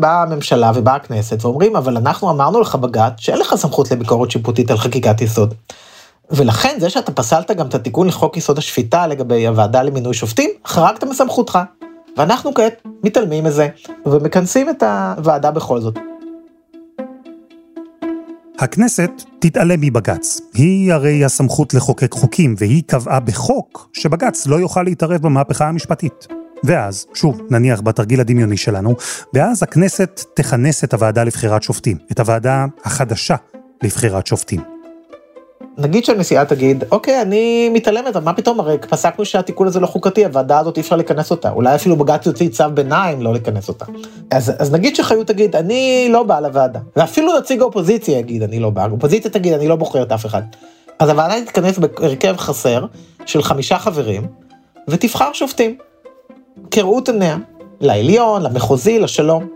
באה 0.00 0.22
הממשלה 0.22 0.72
ובאה 0.74 0.94
הכנסת 0.94 1.44
ואומרים, 1.44 1.76
אבל 1.76 1.96
אנחנו 1.96 2.30
אמרנו 2.30 2.60
לך 2.60 2.74
בג"ץ 2.74 3.12
שאין 3.16 3.38
לך 3.38 3.54
סמכות 3.54 3.90
לביקורת 3.90 4.30
שיפוטית 4.30 4.70
על 4.70 4.78
חקיקת 4.78 5.20
יסוד. 5.20 5.54
ולכן 6.30 6.76
זה 6.80 6.90
שאתה 6.90 7.12
פסלת 7.12 7.50
גם 7.50 7.66
את 7.66 7.74
התיקון 7.74 8.06
לחוק 8.06 8.36
יסוד 8.36 8.58
השפיטה 8.58 9.06
לגבי 9.06 9.46
הוועדה 9.46 9.82
למינוי 9.82 10.14
שופטים, 10.14 10.50
חרגת 10.66 11.04
מסמכותך. 11.04 11.58
ואנחנו 12.16 12.54
כעת 12.54 12.82
מתעלמים 13.04 13.44
מזה 13.44 13.68
ומכנסים 14.06 14.70
את 14.70 14.82
הוועדה 14.82 15.50
בכל 15.50 15.80
זאת. 15.80 15.98
הכנסת 18.58 19.10
תתעלם 19.38 19.80
מבג"ץ. 19.80 20.40
היא 20.54 20.92
הרי 20.92 21.24
הסמכות 21.24 21.74
לחוקק 21.74 22.12
חוקים, 22.12 22.54
והיא 22.58 22.82
קבעה 22.86 23.20
בחוק 23.20 23.90
שבג"ץ 23.92 24.46
לא 24.46 24.56
יוכל 24.56 24.82
להתערב 24.82 25.22
במהפכה 25.22 25.68
המשפטית. 25.68 26.37
ואז, 26.64 27.06
שוב, 27.14 27.40
נניח 27.50 27.80
בתרגיל 27.80 28.20
הדמיוני 28.20 28.56
שלנו, 28.56 28.94
ואז 29.34 29.62
הכנסת 29.62 30.24
תכנס 30.34 30.84
את 30.84 30.94
הוועדה 30.94 31.24
לבחירת 31.24 31.62
שופטים, 31.62 31.96
את 32.12 32.20
הוועדה 32.20 32.66
החדשה 32.84 33.36
לבחירת 33.82 34.26
שופטים. 34.26 34.60
נגיד 35.78 36.04
שהנשיאה 36.04 36.44
תגיד, 36.44 36.84
אוקיי, 36.90 37.22
אני 37.22 37.68
מתעלמת, 37.68 38.16
אבל 38.16 38.24
מה 38.24 38.32
פתאום, 38.32 38.60
הרי 38.60 38.78
פסקנו 38.78 39.24
שהתיקון 39.24 39.66
הזה 39.66 39.80
לא 39.80 39.86
חוקתי, 39.86 40.24
הוועדה 40.24 40.58
הזאת 40.58 40.76
אי 40.76 40.82
אפשר 40.82 40.96
לכנס 40.96 41.30
אותה. 41.30 41.50
אולי 41.50 41.74
אפילו 41.74 41.96
בג"ץ 41.96 42.26
יוציא 42.26 42.48
צו 42.48 42.64
ביניים 42.74 43.22
לא 43.22 43.34
לכנס 43.34 43.68
אותה. 43.68 43.84
אז, 44.30 44.52
אז 44.58 44.72
נגיד 44.72 44.96
שחיות 44.96 45.26
תגיד, 45.26 45.56
אני 45.56 46.08
לא 46.12 46.22
באה 46.22 46.40
לוועדה. 46.40 46.80
ואפילו 46.96 47.38
נציג 47.38 47.60
האופוזיציה 47.60 48.18
יגיד, 48.18 48.42
אני 48.42 48.58
לא 48.58 48.70
באה. 48.70 48.84
האופוזיציה 48.84 49.30
תגיד, 49.30 49.52
אני 49.52 49.68
לא 49.68 49.76
בוחרת 49.76 50.12
אף 50.12 50.26
אחד. 50.26 50.42
אז 50.98 51.08
הוועדה 51.08 51.34
תתכנס 51.44 51.78
בהרכב 51.78 52.36
חסר 52.36 52.86
של 53.26 53.42
חמישה 53.42 53.78
חברים, 53.78 54.26
ותבחר 54.88 55.32
שופטים. 55.32 55.76
כראות 56.70 57.08
עיניה, 57.08 57.36
לעליון, 57.80 58.42
למחוזי, 58.42 58.98
לשלום. 58.98 59.48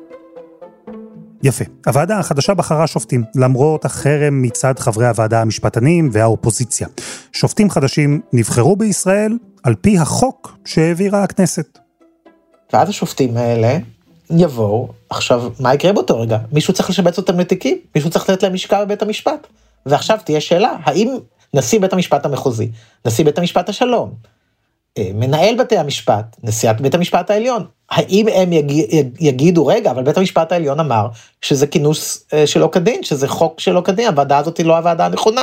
יפה. 1.43 1.65
הוועדה 1.87 2.19
החדשה 2.19 2.55
בחרה 2.55 2.87
שופטים, 2.87 3.25
למרות 3.35 3.85
החרם 3.85 4.43
מצד 4.43 4.79
חברי 4.79 5.07
הוועדה 5.07 5.41
המשפטנים 5.41 6.11
והאופוזיציה. 6.13 6.89
שופטים 7.33 7.71
חדשים 7.71 8.21
נבחרו 8.33 8.77
בישראל 8.77 9.39
על 9.63 9.75
פי 9.75 9.99
החוק 9.99 10.57
שהעבירה 10.65 11.23
הכנסת. 11.23 11.79
ואז 12.73 12.89
השופטים 12.89 13.37
האלה 13.37 13.79
יבואו, 14.31 14.89
עכשיו, 15.11 15.53
מה 15.61 15.75
יקרה 15.75 15.93
באותו 15.93 16.21
רגע? 16.21 16.39
מישהו 16.53 16.75
צריך 16.75 16.91
לשבץ 16.91 17.19
אותם 17.19 17.41
לתיקים, 17.41 17.79
מישהו 17.95 18.11
צריך 18.11 18.31
לתת 18.31 18.43
להם 18.43 18.55
משקל 18.55 18.85
בבית 18.85 19.03
המשפט. 19.03 19.47
ועכשיו 19.87 20.19
תהיה 20.25 20.41
שאלה, 20.41 20.73
האם 20.85 21.17
נשיא 21.55 21.81
בית 21.81 21.93
המשפט 21.93 22.27
המחוזי, 22.27 22.71
נשיא 23.07 23.25
בית 23.25 23.39
המשפט 23.39 23.69
השלום, 23.69 24.15
מנהל 24.99 25.57
בתי 25.59 25.79
המשפט, 25.79 26.37
נשיאת 26.43 26.81
בית 26.81 26.95
המשפט 26.95 27.31
העליון, 27.31 27.67
האם 27.91 28.29
הם 28.29 28.53
יגיד, 28.53 29.17
יגידו, 29.21 29.67
רגע, 29.67 29.91
אבל 29.91 30.03
בית 30.03 30.17
המשפט 30.17 30.53
העליון 30.53 30.81
אמר 30.81 31.09
שזה 31.43 31.67
כינוס 31.67 32.27
אה, 32.33 32.47
שלא 32.47 32.69
כדין, 32.73 33.03
שזה 33.03 33.29
חוק 33.29 33.61
שלא 33.61 33.81
כדין, 33.85 34.09
הוועדה 34.09 34.39
הזאת 34.39 34.59
היא 34.59 34.67
לא 34.67 34.77
הוועדה 34.77 35.07
הנכונה. 35.07 35.43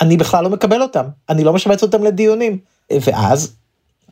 אני 0.00 0.16
בכלל 0.16 0.44
לא 0.44 0.50
מקבל 0.50 0.82
אותם, 0.82 1.04
אני 1.28 1.44
לא 1.44 1.52
משבץ 1.52 1.82
אותם 1.82 2.04
לדיונים. 2.04 2.58
ואז, 2.90 3.56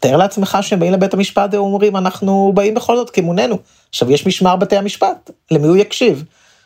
תאר 0.00 0.16
לעצמך 0.16 0.58
שהם 0.60 0.80
באים 0.80 0.92
לבית 0.92 1.14
המשפט 1.14 1.54
ואומרים, 1.54 1.96
אנחנו 1.96 2.52
באים 2.54 2.74
בכל 2.74 2.96
זאת 2.96 3.10
כמוננו. 3.10 3.58
עכשיו, 3.88 4.10
יש 4.10 4.26
משמר 4.26 4.56
בתי 4.56 4.76
המשפט, 4.76 5.30
למי 5.50 5.66
הוא 5.66 5.76
יקשיב? 5.76 6.24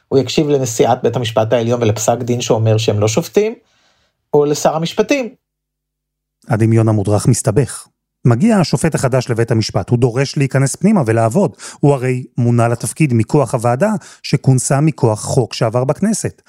הוא 0.08 0.18
יקשיב 0.18 0.48
לנשיאת 0.48 1.02
בית 1.02 1.16
המשפט 1.16 1.52
העליון 1.52 1.82
ולפסק 1.82 2.18
דין 2.18 2.40
שאומר 2.40 2.76
שהם 2.76 3.00
לא 3.00 3.08
שופטים, 3.08 3.54
או 4.34 4.44
לשר 4.44 4.76
המשפטים. 4.76 5.34
הדמיון 6.48 6.88
המודרך 6.88 7.26
מסתבך. 7.28 7.86
מגיע 8.24 8.56
השופט 8.56 8.94
החדש 8.94 9.30
לבית 9.30 9.50
המשפט, 9.50 9.90
הוא 9.90 9.98
דורש 9.98 10.36
להיכנס 10.36 10.76
פנימה 10.76 11.02
ולעבוד. 11.06 11.56
הוא 11.80 11.94
הרי 11.94 12.24
מונה 12.38 12.68
לתפקיד 12.68 13.14
מכוח 13.14 13.54
הוועדה 13.54 13.90
שכונסה 14.22 14.80
מכוח 14.80 15.20
חוק 15.20 15.54
שעבר 15.54 15.84
בכנסת. 15.84 16.42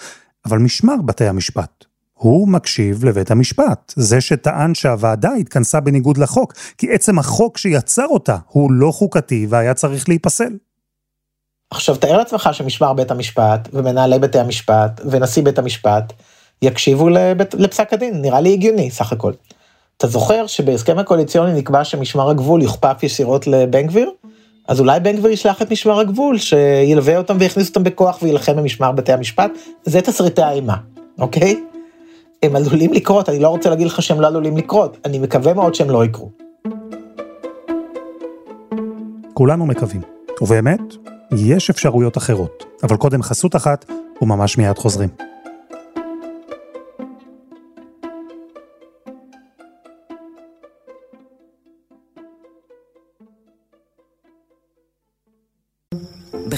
אבל 0.45 0.57
משמר 0.57 0.95
בתי 1.05 1.27
המשפט, 1.27 1.85
הוא 2.13 2.47
מקשיב 2.47 3.05
לבית 3.05 3.31
המשפט, 3.31 3.93
זה 3.95 4.21
שטען 4.21 4.75
שהוועדה 4.75 5.33
התכנסה 5.33 5.79
בניגוד 5.79 6.17
לחוק, 6.17 6.53
כי 6.77 6.91
עצם 6.91 7.19
החוק 7.19 7.57
שיצר 7.57 8.05
אותה 8.05 8.37
הוא 8.47 8.71
לא 8.71 8.91
חוקתי 8.91 9.47
והיה 9.49 9.73
צריך 9.73 10.09
להיפסל. 10.09 10.53
עכשיו 11.71 11.95
תאר 11.95 12.17
לעצמך 12.17 12.49
שמשמר 12.51 12.93
בית 12.93 13.11
המשפט 13.11 13.69
ומנהלי 13.73 14.19
בתי 14.19 14.39
המשפט 14.39 15.01
ונשיא 15.11 15.43
בית 15.43 15.59
המשפט 15.59 16.13
יקשיבו 16.61 17.09
לבית, 17.09 17.53
לפסק 17.53 17.93
הדין, 17.93 18.21
נראה 18.21 18.41
לי 18.41 18.53
הגיוני 18.53 18.91
סך 18.91 19.11
הכל. 19.11 19.33
אתה 20.01 20.09
זוכר 20.09 20.47
שבהסכם 20.47 20.99
הקואליציוני 20.99 21.53
נקבע 21.53 21.83
שמשמר 21.83 22.29
הגבול 22.29 22.61
יוכפף 22.61 23.03
ישירות 23.03 23.47
לבן 23.47 23.87
גביר? 23.87 24.09
אז 24.67 24.79
אולי 24.79 24.99
בן 24.99 25.15
גביר 25.15 25.31
ישלח 25.31 25.61
את 25.61 25.71
משמר 25.71 25.99
הגבול, 25.99 26.37
שילווה 26.37 27.17
אותם 27.17 27.37
ויכניס 27.39 27.69
אותם 27.69 27.83
בכוח 27.83 28.19
וילחם 28.21 28.55
במשמר 28.55 28.91
בתי 28.91 29.13
המשפט? 29.13 29.51
זה 29.83 30.01
תסריטי 30.01 30.41
האימה, 30.41 30.75
אוקיי? 31.19 31.63
הם 32.43 32.55
עלולים 32.55 32.93
לקרות, 32.93 33.29
אני 33.29 33.39
לא 33.39 33.49
רוצה 33.49 33.69
להגיד 33.69 33.87
לך 33.87 34.01
שהם 34.01 34.21
לא 34.21 34.27
עלולים 34.27 34.57
לקרות, 34.57 34.97
אני 35.05 35.19
מקווה 35.19 35.53
מאוד 35.53 35.75
שהם 35.75 35.89
לא 35.89 36.05
יקרו. 36.05 36.29
כולנו 39.33 39.65
מקווים. 39.65 40.01
ובאמת, 40.41 40.81
יש 41.37 41.69
אפשרויות 41.69 42.17
אחרות. 42.17 42.65
אבל 42.83 42.97
קודם 42.97 43.21
חסות 43.21 43.55
אחת, 43.55 43.85
וממש 44.21 44.57
מיד 44.57 44.77
חוזרים. 44.77 45.30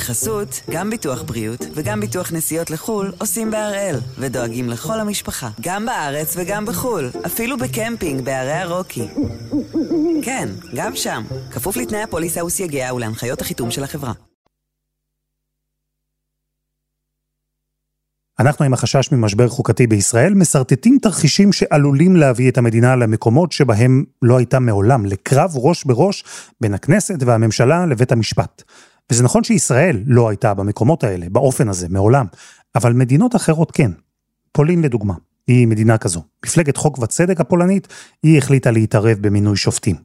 בחסות, 0.03 0.62
גם 0.72 0.89
ביטוח 0.89 1.22
בריאות 1.22 1.65
וגם 1.74 2.00
ביטוח 2.00 2.33
נסיעות 2.33 2.69
לחו"ל 2.69 3.13
עושים 3.17 3.51
בהראל, 3.51 3.95
ודואגים 4.17 4.69
לכל 4.69 5.00
המשפחה, 5.00 5.50
גם 5.62 5.86
בארץ 5.86 6.33
וגם 6.38 6.65
בחו"ל, 6.65 7.10
אפילו 7.25 7.57
בקמפינג 7.57 8.22
בערי 8.22 8.51
הרוקי. 8.51 9.07
כן, 10.24 10.50
גם 10.75 10.95
שם, 10.95 11.24
כפוף 11.51 11.77
לתנאי 11.77 12.01
הפוליסה 12.01 12.45
וסייגיה 12.45 12.93
ולהנחיות 12.93 13.41
החיתום 13.41 13.72
של 13.72 13.83
החברה. 13.83 14.13
אנחנו 18.39 18.65
עם 18.65 18.74
החשש 18.74 19.12
ממשבר 19.12 19.48
חוקתי 19.50 19.88
בישראל 19.88 20.33
מסרטטים 20.33 20.98
תרחישים 21.01 21.53
שעלולים 21.53 22.15
להביא 22.15 22.50
את 22.50 22.57
המדינה 22.57 22.95
למקומות 22.95 23.51
שבהם 23.51 24.03
לא 24.22 24.38
הייתה 24.38 24.60
מעולם, 24.60 25.05
לקרב 25.05 25.51
ראש 25.55 25.83
בראש 25.83 26.24
בין 26.62 26.74
הכנסת 26.74 27.24
והממשלה 27.24 27.86
לבית 27.86 28.12
המשפט. 28.12 28.63
וזה 29.12 29.24
נכון 29.24 29.43
שישראל 29.43 30.00
לא 30.05 30.29
הייתה 30.29 30.53
במקומות 30.53 31.03
האלה, 31.03 31.25
באופן 31.31 31.69
הזה, 31.69 31.88
מעולם, 31.89 32.25
אבל 32.75 32.93
מדינות 32.93 33.36
אחרות 33.36 33.72
כן. 33.72 33.91
פולין 34.51 34.81
לדוגמה, 34.81 35.13
היא 35.48 35.67
מדינה 35.67 35.98
כזו. 35.98 36.22
מפלגת 36.45 36.77
חוק 36.77 37.00
וצדק 37.00 37.41
הפולנית, 37.41 37.88
היא 38.24 38.38
החליטה 38.38 38.72
להתערב 38.72 39.17
במינוי 39.22 39.57
שופטים. 39.57 39.95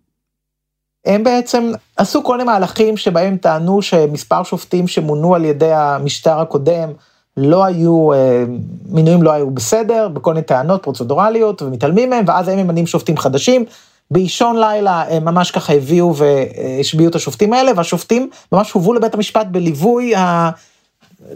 הם 1.04 1.24
בעצם 1.24 1.72
עשו 1.96 2.24
כל 2.24 2.36
מיני 2.36 2.44
מהלכים 2.44 2.96
שבהם 2.96 3.36
טענו 3.36 3.82
שמספר 3.82 4.42
שופטים 4.42 4.88
שמונו 4.88 5.34
על 5.34 5.44
ידי 5.44 5.72
המשטר 5.72 6.40
הקודם 6.40 6.88
לא 7.36 7.64
היו, 7.64 8.12
אה, 8.12 8.44
מינויים 8.88 9.22
לא 9.22 9.32
היו 9.32 9.50
בסדר, 9.50 10.08
בכל 10.08 10.34
מיני 10.34 10.46
טענות 10.46 10.82
פרוצדורליות 10.82 11.62
ומתעלמים 11.62 12.10
מהם, 12.10 12.24
ואז 12.28 12.48
הם 12.48 12.58
ממנים 12.58 12.86
שופטים 12.86 13.16
חדשים. 13.16 13.64
באישון 14.10 14.60
לילה 14.60 15.04
הם 15.08 15.24
ממש 15.24 15.50
ככה 15.50 15.72
הביאו 15.72 16.14
והשביעו 16.16 17.10
את 17.10 17.14
השופטים 17.14 17.52
האלה, 17.52 17.72
והשופטים 17.76 18.30
ממש 18.52 18.72
הובאו 18.72 18.94
לבית 18.94 19.14
המשפט 19.14 19.46
בליווי 19.46 20.14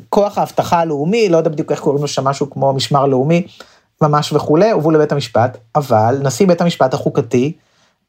כוח 0.09 0.39
האבטחה 0.39 0.81
הלאומי, 0.81 1.29
לא 1.29 1.37
יודע 1.37 1.51
בדיוק 1.51 1.73
איך 1.73 1.81
קוראים 1.81 2.03
לו 2.03 2.09
שם 2.09 2.25
משהו 2.25 2.51
כמו 2.51 2.73
משמר 2.73 3.07
לאומי, 3.07 3.47
ממש 4.03 4.33
וכולי, 4.33 4.71
הובאו 4.71 4.91
לבית 4.91 5.13
המשפט, 5.13 5.59
אבל 5.75 6.19
נשיא 6.23 6.47
בית 6.47 6.61
המשפט 6.61 6.95
החוקתי 6.95 7.53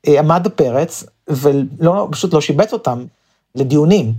אה, 0.08 0.20
עמד 0.20 0.42
בפרץ, 0.44 1.04
ופשוט 1.30 2.34
לא 2.34 2.42
שיבץ 2.42 2.74
אותם 2.74 3.06
לדיונים, 3.56 4.14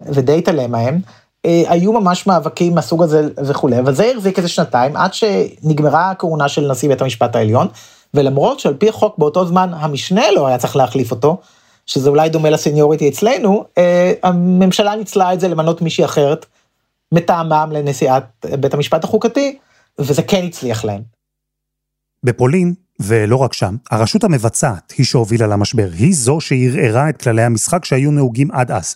ודי 0.00 0.38
התעלם 0.38 0.72
מהם. 0.72 1.00
אה, 1.44 1.62
היו 1.68 1.92
ממש 1.92 2.26
מאבקים 2.26 2.74
מהסוג 2.74 3.02
הזה 3.02 3.28
וכולי, 3.44 3.78
אבל 3.78 3.94
זה 3.94 4.12
החזיק 4.14 4.38
איזה 4.38 4.48
שנתיים, 4.48 4.96
עד 4.96 5.14
שנגמרה 5.14 6.10
הכהונה 6.10 6.48
של 6.48 6.70
נשיא 6.70 6.88
בית 6.88 7.02
המשפט 7.02 7.36
העליון. 7.36 7.68
ולמרות 8.14 8.60
שעל 8.60 8.74
פי 8.74 8.88
החוק 8.88 9.18
באותו 9.18 9.46
זמן 9.46 9.70
המשנה 9.74 10.22
לא 10.36 10.46
היה 10.46 10.58
צריך 10.58 10.76
להחליף 10.76 11.10
אותו, 11.10 11.40
שזה 11.86 12.10
אולי 12.10 12.28
דומה 12.28 12.50
לסניוריטי 12.50 13.08
אצלנו, 13.08 13.64
אה, 13.78 14.12
הממשלה 14.22 14.96
ניצלה 14.96 15.32
את 15.32 15.40
זה 15.40 15.48
למנות 15.48 15.82
מישהי 15.82 16.04
אחרת 16.04 16.46
מטעמם 17.12 17.70
לנשיאת 17.72 18.24
בית 18.60 18.74
המשפט 18.74 19.04
החוקתי, 19.04 19.58
וזה 19.98 20.22
כן 20.22 20.44
הצליח 20.44 20.84
להם. 20.84 21.02
בפולין, 22.24 22.74
ולא 23.00 23.36
רק 23.36 23.52
שם, 23.52 23.76
הרשות 23.90 24.24
המבצעת 24.24 24.92
היא 24.98 25.06
שהובילה 25.06 25.46
למשבר, 25.46 25.88
היא 25.98 26.14
זו 26.14 26.40
שערערה 26.40 27.08
את 27.08 27.22
כללי 27.22 27.42
המשחק 27.42 27.84
שהיו 27.84 28.10
נהוגים 28.10 28.50
עד 28.50 28.70
אז. 28.70 28.94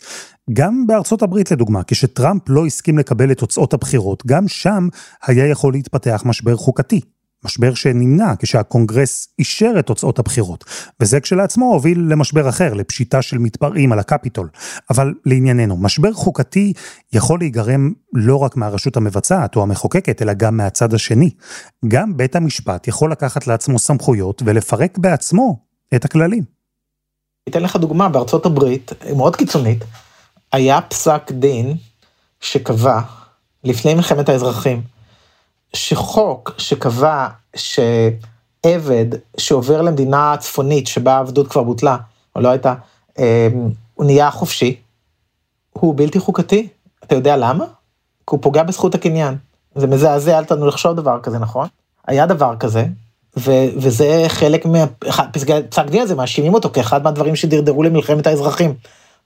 גם 0.52 0.86
בארצות 0.86 1.22
הברית 1.22 1.50
לדוגמה, 1.50 1.80
כשטראמפ 1.86 2.42
לא 2.48 2.66
הסכים 2.66 2.98
לקבל 2.98 3.32
את 3.32 3.38
תוצאות 3.38 3.74
הבחירות, 3.74 4.26
גם 4.26 4.48
שם 4.48 4.88
היה 5.26 5.46
יכול 5.46 5.72
להתפתח 5.72 6.22
משבר 6.26 6.56
חוקתי. 6.56 7.00
משבר 7.44 7.74
שנמנע 7.74 8.32
כשהקונגרס 8.38 9.28
אישר 9.38 9.72
את 9.78 9.86
תוצאות 9.86 10.18
הבחירות, 10.18 10.64
וזה 11.00 11.20
כשלעצמו 11.20 11.72
הוביל 11.72 11.98
למשבר 12.08 12.48
אחר, 12.48 12.74
לפשיטה 12.74 13.22
של 13.22 13.38
מתפרעים 13.38 13.92
על 13.92 13.98
הקפיטול. 13.98 14.48
אבל 14.90 15.14
לענייננו, 15.26 15.76
משבר 15.76 16.12
חוקתי 16.12 16.72
יכול 17.12 17.38
להיגרם 17.38 17.92
לא 18.12 18.36
רק 18.36 18.56
מהרשות 18.56 18.96
המבצעת 18.96 19.56
או 19.56 19.62
המחוקקת, 19.62 20.22
אלא 20.22 20.32
גם 20.32 20.56
מהצד 20.56 20.94
השני. 20.94 21.30
גם 21.88 22.16
בית 22.16 22.36
המשפט 22.36 22.88
יכול 22.88 23.12
לקחת 23.12 23.46
לעצמו 23.46 23.78
סמכויות 23.78 24.42
ולפרק 24.46 24.98
בעצמו 24.98 25.58
את 25.94 26.04
הכללים. 26.04 26.44
אתן 27.48 27.62
לך 27.62 27.76
דוגמה, 27.76 28.08
בארצות 28.08 28.46
הברית, 28.46 28.92
מאוד 29.16 29.36
קיצונית, 29.36 29.84
היה 30.52 30.80
פסק 30.80 31.32
דין 31.32 31.74
שקבע, 32.40 33.00
לפני 33.64 33.94
מלחמת 33.94 34.28
האזרחים, 34.28 34.82
שחוק 35.76 36.54
שקבע 36.58 37.28
שעבד 37.56 39.06
שעובר 39.36 39.82
למדינה 39.82 40.34
צפונית 40.38 40.86
שבה 40.86 41.14
העבדות 41.14 41.48
כבר 41.48 41.62
בוטלה, 41.62 41.96
או 42.36 42.40
לא 42.40 42.48
הייתה, 42.48 42.74
הוא 43.94 44.06
נהיה 44.06 44.30
חופשי, 44.30 44.76
הוא 45.72 45.94
בלתי 45.96 46.18
חוקתי. 46.18 46.68
אתה 47.04 47.14
יודע 47.14 47.36
למה? 47.36 47.64
כי 47.64 48.30
הוא 48.30 48.38
פוגע 48.42 48.62
בזכות 48.62 48.94
הקניין. 48.94 49.36
זה 49.74 49.86
מזעזע 49.86 50.40
לנו 50.50 50.66
לחשוב 50.66 50.96
דבר 50.96 51.20
כזה, 51.22 51.38
נכון? 51.38 51.68
היה 52.06 52.26
דבר 52.26 52.56
כזה, 52.56 52.84
ו- 53.38 53.68
וזה 53.76 54.24
חלק 54.28 54.66
מהפסקי 54.66 55.52
פסק 55.70 55.86
דין 55.86 56.02
הזה, 56.02 56.14
מאשימים 56.14 56.54
אותו 56.54 56.70
כאחד 56.70 57.04
מהדברים 57.04 57.36
שדרדרו 57.36 57.82
למלחמת 57.82 58.26
האזרחים. 58.26 58.74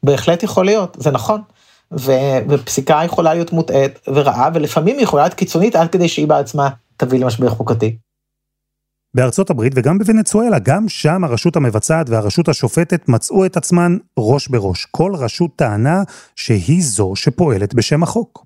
בהחלט 0.03 0.43
יכול 0.43 0.65
להיות, 0.65 0.97
זה 1.01 1.11
נכון. 1.11 1.43
ו- 1.93 2.39
ופסיקה 2.49 3.01
יכולה 3.05 3.35
להיות 3.35 3.53
מוטעית 3.53 3.99
ורעה, 4.09 4.51
ולפעמים 4.55 4.97
היא 4.97 5.03
יכולה 5.03 5.23
להיות 5.23 5.35
קיצונית 5.35 5.77
עד 5.77 5.91
כדי 5.91 6.09
שהיא 6.09 6.27
בעצמה 6.29 6.69
תביא 6.97 7.21
למשבר 7.21 7.49
חוקתי. 7.49 7.97
בארצות 9.15 9.51
הברית 9.51 9.73
וגם 9.77 9.99
בוונצואלה, 9.99 10.59
גם 10.59 10.89
שם 10.89 11.25
הרשות 11.25 11.57
המבצעת 11.57 12.11
והרשות 12.11 12.49
השופטת 12.49 13.09
מצאו 13.09 13.47
את 13.47 13.57
עצמן 13.57 13.97
ראש 14.19 14.49
בראש. 14.49 14.87
כל 14.91 15.13
רשות 15.15 15.51
טענה 15.57 16.03
שהיא 16.37 16.83
זו 16.83 17.17
שפועלת 17.17 17.75
בשם 17.75 18.03
החוק. 18.03 18.46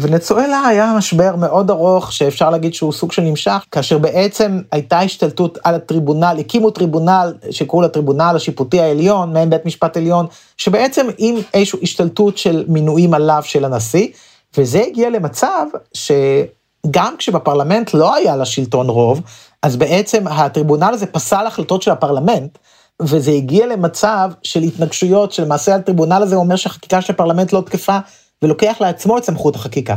ונצואלה 0.00 0.66
היה 0.66 0.94
משבר 0.96 1.36
מאוד 1.36 1.70
ארוך 1.70 2.12
שאפשר 2.12 2.50
להגיד 2.50 2.74
שהוא 2.74 2.92
סוג 2.92 3.12
של 3.12 3.22
נמשך, 3.22 3.64
כאשר 3.70 3.98
בעצם 3.98 4.60
הייתה 4.72 5.00
השתלטות 5.00 5.58
על 5.64 5.74
הטריבונל, 5.74 6.36
הקימו 6.40 6.70
טריבונל 6.70 7.34
שקראו 7.50 7.82
לטריבונל 7.82 8.32
השיפוטי 8.36 8.80
העליון, 8.80 9.32
מעין 9.32 9.50
בית 9.50 9.66
משפט 9.66 9.96
עליון, 9.96 10.26
שבעצם 10.56 11.06
עם 11.18 11.36
איזושהי 11.54 11.78
השתלטות 11.82 12.38
של 12.38 12.64
מינויים 12.68 13.14
עליו 13.14 13.42
של 13.44 13.64
הנשיא, 13.64 14.08
וזה 14.56 14.82
הגיע 14.86 15.10
למצב 15.10 15.66
שגם 15.94 17.14
כשבפרלמנט 17.18 17.94
לא 17.94 18.14
היה 18.14 18.36
לשלטון 18.36 18.88
רוב, 18.88 19.20
אז 19.62 19.76
בעצם 19.76 20.28
הטריבונל 20.28 20.90
הזה 20.92 21.06
פסל 21.06 21.46
החלטות 21.46 21.82
של 21.82 21.90
הפרלמנט, 21.90 22.58
וזה 23.02 23.30
הגיע 23.30 23.66
למצב 23.66 24.30
של 24.42 24.62
התנגשויות, 24.62 25.32
שלמעשה 25.32 25.74
הטריבונל 25.74 26.22
הזה 26.22 26.36
אומר 26.36 26.56
שהחקיקה 26.56 27.00
של 27.00 27.12
הפרלמנט 27.12 27.52
לא 27.52 27.60
תקפה, 27.60 27.98
ולוקח 28.44 28.76
לעצמו 28.80 29.18
את 29.18 29.24
סמכות 29.24 29.56
החקיקה. 29.56 29.96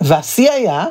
והשיא 0.00 0.50
היה, 0.50 0.84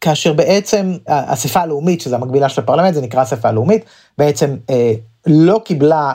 כאשר 0.00 0.32
בעצם 0.32 0.96
האספה 1.06 1.60
הלאומית, 1.60 2.00
שזו 2.00 2.16
המקבילה 2.16 2.48
של 2.48 2.60
הפרלמנט, 2.60 2.94
זה 2.94 3.00
נקרא 3.00 3.22
אספה 3.22 3.48
הלאומית, 3.48 3.84
בעצם 4.18 4.56
אה, 4.70 4.92
לא 5.26 5.60
קיבלה 5.64 6.12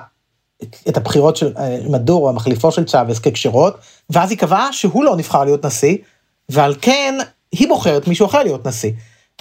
את 0.89 0.97
הבחירות 0.97 1.35
של 1.35 1.53
אה, 1.57 1.77
מדור, 1.89 2.29
המחליפו 2.29 2.71
של 2.71 2.85
צ'אבס 2.85 3.19
ככשרות, 3.19 3.77
ואז 4.09 4.29
היא 4.29 4.37
קבעה 4.37 4.73
שהוא 4.73 5.03
לא 5.03 5.15
נבחר 5.15 5.43
להיות 5.43 5.65
נשיא, 5.65 5.97
ועל 6.49 6.75
כן 6.81 7.15
היא 7.51 7.67
בוחרת 7.67 8.07
מישהו 8.07 8.25
אחר 8.25 8.43
להיות 8.43 8.67
נשיא. 8.67 8.91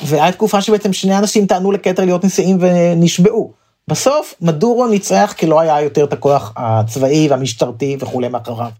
והיה 0.04 0.32
תקופה 0.32 0.60
שבעצם 0.60 0.92
שני 0.92 1.18
אנשים 1.18 1.46
טענו 1.46 1.72
לכתר 1.72 2.04
להיות 2.04 2.24
נשיאים 2.24 2.58
ונשבעו. 2.60 3.52
בסוף 3.88 4.34
מדורו 4.40 4.86
ניצח 4.86 5.34
כי 5.36 5.46
לא 5.46 5.60
היה 5.60 5.80
יותר 5.80 6.04
את 6.04 6.12
הכוח 6.12 6.52
הצבאי 6.56 7.28
והמשטרתי 7.28 7.96
וכולי 8.00 8.28
מאחריו. 8.28 8.70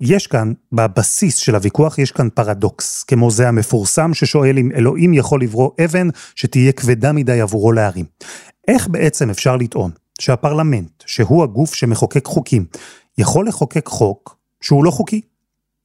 יש 0.00 0.26
כאן, 0.26 0.52
בבסיס 0.72 1.36
של 1.36 1.54
הוויכוח, 1.54 1.98
יש 1.98 2.12
כאן 2.12 2.28
פרדוקס, 2.34 3.02
כמו 3.02 3.30
זה 3.30 3.48
המפורסם 3.48 4.14
ששואל 4.14 4.58
אם 4.58 4.72
אלוהים 4.74 5.14
יכול 5.14 5.42
לברוא 5.42 5.70
אבן 5.84 6.08
שתהיה 6.34 6.72
כבדה 6.72 7.12
מדי 7.12 7.40
עבורו 7.40 7.72
להרים. 7.72 8.04
איך 8.68 8.88
בעצם 8.88 9.30
אפשר 9.30 9.56
לטעון 9.56 9.90
שהפרלמנט, 10.18 11.02
שהוא 11.06 11.42
הגוף 11.42 11.74
שמחוקק 11.74 12.26
חוקים, 12.26 12.64
יכול 13.18 13.48
לחוקק 13.48 13.86
חוק 13.88 14.36
שהוא 14.60 14.84
לא 14.84 14.90
חוקי? 14.90 15.20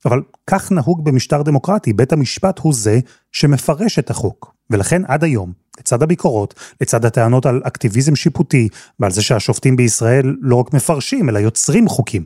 אבל 0.05 0.21
כך 0.47 0.71
נהוג 0.71 1.05
במשטר 1.05 1.41
דמוקרטי, 1.41 1.93
בית 1.93 2.13
המשפט 2.13 2.59
הוא 2.59 2.73
זה 2.73 2.99
שמפרש 3.31 3.99
את 3.99 4.09
החוק. 4.09 4.53
ולכן 4.69 5.01
עד 5.07 5.23
היום, 5.23 5.51
לצד 5.79 6.03
הביקורות, 6.03 6.53
לצד 6.81 7.05
הטענות 7.05 7.45
על 7.45 7.61
אקטיביזם 7.63 8.15
שיפוטי, 8.15 8.69
ועל 8.99 9.11
זה 9.11 9.21
שהשופטים 9.21 9.75
בישראל 9.75 10.35
לא 10.41 10.55
רק 10.55 10.73
מפרשים, 10.73 11.29
אלא 11.29 11.39
יוצרים 11.39 11.87
חוקים, 11.87 12.23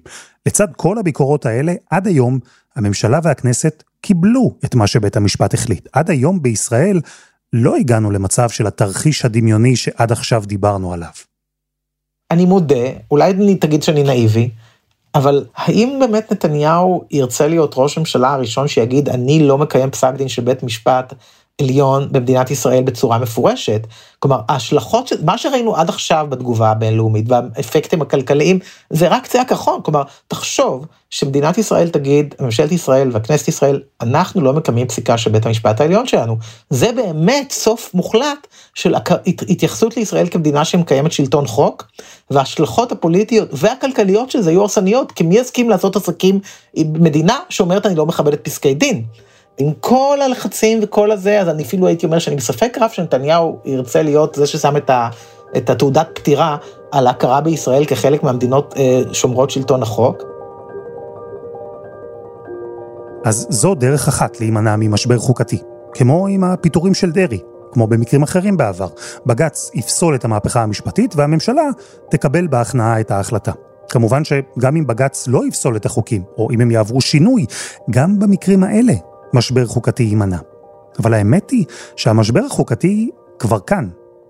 לצד 0.48 0.68
כל 0.76 0.98
הביקורות 0.98 1.46
האלה, 1.46 1.74
עד 1.90 2.08
היום 2.08 2.40
הממשלה 2.76 3.20
והכנסת 3.24 3.84
קיבלו 4.02 4.56
את 4.66 4.76
מה 4.76 4.88
שבית 4.88 5.18
המשפט 5.18 5.54
החליט. 5.54 5.88
עד 5.94 6.10
היום 6.10 6.42
בישראל 6.42 7.02
לא 7.54 7.76
הגענו 7.76 8.12
למצב 8.12 8.50
של 8.50 8.68
התרחיש 8.68 9.26
הדמיוני 9.26 9.76
שעד 9.76 10.12
עכשיו 10.12 10.44
דיברנו 10.46 10.94
עליו. 10.94 11.10
אני 12.32 12.46
מודה, 12.46 12.86
אולי 13.12 13.56
תגיד 13.56 13.84
שאני 13.84 14.04
נאיבי, 14.04 14.50
אבל 15.16 15.46
האם 15.56 15.98
באמת 16.00 16.32
נתניהו 16.32 17.04
ירצה 17.12 17.48
להיות 17.48 17.74
ראש 17.78 17.98
ממשלה 17.98 18.34
הראשון 18.34 18.68
שיגיד 18.68 19.10
אני 19.10 19.48
לא 19.48 19.58
מקיים 19.58 19.92
פסק 19.92 20.14
דין 20.18 20.28
של 20.28 20.42
בית 20.42 20.64
משפט 20.64 21.14
עליון 21.62 22.08
במדינת 22.12 22.52
ישראל 22.52 22.84
בצורה 22.84 23.18
מפורשת. 23.18 23.88
כלומר, 24.20 24.40
ההשלכות 24.50 25.08
של 25.08 25.16
מה 25.24 25.38
שראינו 25.38 25.76
עד 25.76 25.90
עכשיו 25.90 26.28
בתגובה 26.30 26.72
הבינלאומית 26.72 27.26
והאפקטים 27.28 28.02
הכלכליים, 28.02 28.60
זה 28.90 29.08
רק 29.08 29.24
קצה 29.24 29.42
הקרחון. 29.42 29.82
כלומר, 29.84 30.04
תחשוב 30.28 30.86
שמדינת 31.10 31.58
ישראל 31.58 31.90
תגיד, 31.90 32.36
ממשלת 32.40 32.72
ישראל 32.72 33.10
והכנסת 33.12 33.48
ישראל, 33.48 33.82
אנחנו 34.02 34.42
לא 34.42 34.54
מקיימים 34.54 34.88
פסיקה 34.88 35.18
של 35.18 35.32
בית 35.32 35.46
המשפט 35.46 35.82
העליון 35.82 36.08
שלנו. 36.08 36.38
זה 36.70 36.92
באמת 36.92 37.52
סוף 37.52 37.92
מוחלט 37.94 38.48
של 38.74 38.96
התייחסות 39.26 39.98
לישראל 39.98 40.28
כמדינה 40.30 40.66
שמקיימת 40.66 41.12
שלטון 41.12 41.48
חוק, 41.48 41.84
וההשלכות 42.32 42.92
הפוליטיות 42.92 43.50
והכלכליות 43.52 44.32
של 44.32 44.42
זה 44.42 44.52
יהיו 44.52 44.62
הרסניות, 44.62 45.12
כי 45.12 45.24
מי 45.24 45.38
יסכים 45.38 45.70
לעשות 45.70 45.96
עסקים 45.96 46.40
עם 46.74 46.94
מדינה 46.94 47.40
שאומרת 47.50 47.86
אני 47.86 47.96
לא 47.96 48.06
מכבדת 48.06 48.44
פסקי 48.44 48.74
דין. 48.74 49.04
עם 49.58 49.72
כל 49.80 50.18
הלחצים 50.22 50.80
וכל 50.82 51.12
הזה, 51.12 51.42
אז 51.42 51.50
אני 51.50 51.64
אפילו 51.64 51.88
הייתי 51.88 52.06
אומר 52.06 52.20
שאני 52.20 52.36
בספק 52.36 52.78
רב 52.82 52.90
שנתניהו 52.90 53.60
ירצה 53.66 54.04
להיות 54.04 54.36
זה 54.36 54.48
ששם 54.48 54.78
את, 54.78 54.90
ה, 54.90 55.10
את 55.58 55.70
התעודת 55.70 56.08
פטירה 56.14 56.58
על 56.92 57.08
ההכרה 57.08 57.42
בישראל 57.42 57.86
כחלק 57.86 58.24
מהמדינות 58.24 58.74
אה, 58.78 59.02
שומרות 59.14 59.50
שלטון 59.50 59.84
החוק. 59.84 60.24
אז 63.26 63.48
זו 63.50 63.76
דרך 63.76 64.08
אחת 64.08 64.40
להימנע 64.40 64.76
ממשבר 64.76 65.18
חוקתי, 65.18 65.58
כמו 65.94 66.28
עם 66.28 66.44
הפיטורים 66.44 66.94
של 66.94 67.12
דרעי, 67.12 67.40
כמו 67.72 67.88
במקרים 67.88 68.24
אחרים 68.24 68.58
בעבר. 68.58 68.88
בג"ץ 69.26 69.72
יפסול 69.74 70.16
את 70.16 70.26
המהפכה 70.26 70.64
המשפטית 70.64 71.16
והממשלה 71.16 71.70
תקבל 72.10 72.48
בהכנעה 72.48 73.00
את 73.00 73.12
ההחלטה. 73.12 73.52
כמובן 73.90 74.22
שגם 74.24 74.76
אם 74.76 74.88
בג"ץ 74.88 75.28
לא 75.28 75.48
יפסול 75.48 75.76
את 75.76 75.86
החוקים, 75.86 76.24
או 76.38 76.48
אם 76.52 76.62
הם 76.62 76.72
יעברו 76.72 77.02
שינוי, 77.02 77.46
גם 77.90 78.20
במקרים 78.20 78.64
האלה 78.64 78.94
משבר 79.36 79.66
חוקתי 79.66 80.04
יימנע. 80.04 80.38
אבל 81.00 81.14
האמת 81.14 81.50
היא 81.50 81.66
שהמשבר 81.96 82.46
החוקתי 82.46 83.10
כבר 83.40 83.60
כאן, 83.60 83.90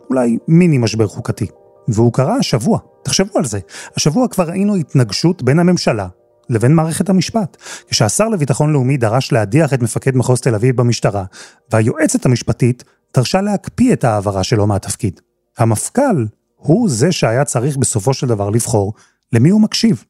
אולי 0.10 0.38
מיני 0.48 0.78
משבר 0.78 1.08
חוקתי. 1.08 1.48
והוא 1.88 2.13
קרה 2.13 2.36
השבוע, 2.36 2.80
תחשבו 3.04 3.39
על 3.39 3.46
זה. 3.46 3.60
השבוע 3.96 4.28
כבר 4.28 4.44
ראינו 4.44 4.76
התנגשות 4.76 5.44
בין 5.44 5.60
הממשלה 5.60 6.08
לבין 6.50 6.74
מערכת 6.74 7.10
המשפט. 7.10 7.58
כשהשר 7.89 8.30
לביטחון 8.30 8.74
לאומי 8.74 8.98
דרש 8.98 9.32
להדיח 9.32 9.74
את 9.74 9.82
מפקד 9.82 10.15
מחוז 10.15 10.41
תל 10.41 10.56
אביב 10.56 10.78
במשטרה, 10.78 11.26
והיועצת 11.72 12.26
המשפטית 12.26 12.84
דרשה 13.15 13.41
להקפיא 13.41 13.94
את 13.94 14.04
ההעברה 14.04 14.44
שלו 14.44 14.68
מהתפקיד. 14.68 15.22
המפכ"ל 15.58 16.26
הוא 16.56 16.89
זה 16.89 17.12
שהיה 17.12 17.46
צריך 17.46 17.78
בסופו 17.78 18.13
של 18.13 18.28
דבר 18.28 18.50
לבחור 18.50 18.94
למי 19.34 19.50
הוא 19.50 19.62
מקשיב, 19.62 20.04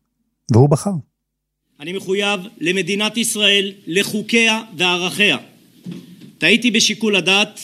והוא 0.53 0.69
בחר. 0.69 0.93
אני 1.79 1.93
מחויב 1.93 2.39
למדינת 2.59 3.17
ישראל, 3.17 3.71
לחוקיה 3.87 4.61
וערכיה. 4.77 5.37
טעיתי 6.37 6.71
בשיקול 6.71 7.15
הדעת, 7.15 7.59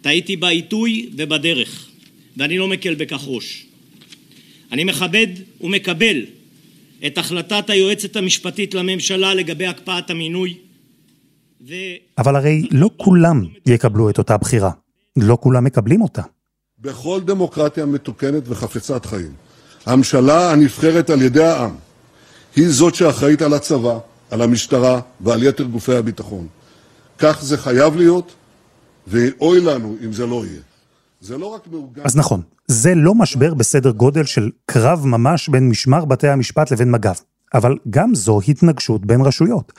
טעיתי 0.00 0.36
בעיתוי 0.36 1.10
ובדרך, 1.16 1.88
ואני 2.36 2.58
לא 2.58 2.68
מקל 2.68 2.94
בכך 2.94 3.22
ראש. 3.26 3.66
אני 4.72 4.84
מכבד 4.84 5.26
ומקבל 5.60 6.16
את 7.06 7.18
החלטת 7.18 7.70
היועצת 7.70 8.16
המשפטית 8.16 8.74
לממשלה 8.74 9.34
לגבי 9.34 9.66
הקפאת 9.66 10.10
המינוי. 10.10 10.58
ו... 11.68 11.74
אבל 12.18 12.36
הרי 12.36 12.68
לא 12.70 12.90
כולם 12.96 13.44
יקבלו 13.66 14.10
את 14.10 14.18
אותה 14.18 14.36
בחירה. 14.36 14.70
לא 15.16 15.38
כולם 15.40 15.64
מקבלים 15.64 16.02
אותה. 16.02 16.22
בכל 16.78 17.20
דמוקרטיה 17.24 17.86
מתוקנת 17.86 18.42
וחפצת 18.46 19.06
חיים, 19.06 19.32
הממשלה 19.86 20.52
הנבחרת 20.52 21.10
על 21.10 21.22
ידי 21.22 21.44
העם 21.44 21.74
היא 22.56 22.68
זאת 22.68 22.94
שאחראית 22.94 23.42
על 23.42 23.54
הצבא, 23.54 23.98
על 24.30 24.42
המשטרה 24.42 25.00
ועל 25.20 25.42
יתר 25.42 25.64
גופי 25.64 25.96
הביטחון. 25.96 26.46
כך 27.18 27.38
זה 27.42 27.58
חייב 27.58 27.96
להיות, 27.96 28.34
ואוי 29.06 29.60
לנו 29.60 29.96
אם 30.04 30.12
זה 30.12 30.26
לא 30.26 30.44
יהיה. 30.46 30.60
זה 31.20 31.38
לא 31.38 31.46
רק 31.46 31.66
מעוגן... 31.70 32.02
אז 32.04 32.16
נכון, 32.16 32.42
זה 32.66 32.94
לא 32.94 33.14
משבר 33.14 33.54
בסדר 33.54 33.90
גודל 33.90 34.24
של 34.24 34.50
קרב 34.66 35.06
ממש 35.06 35.48
בין 35.48 35.68
משמר 35.68 36.04
בתי 36.04 36.28
המשפט 36.28 36.70
לבין 36.70 36.90
מג"ב, 36.90 37.14
אבל 37.54 37.76
גם 37.90 38.14
זו 38.14 38.40
התנגשות 38.48 39.06
בין 39.06 39.20
רשויות. 39.20 39.72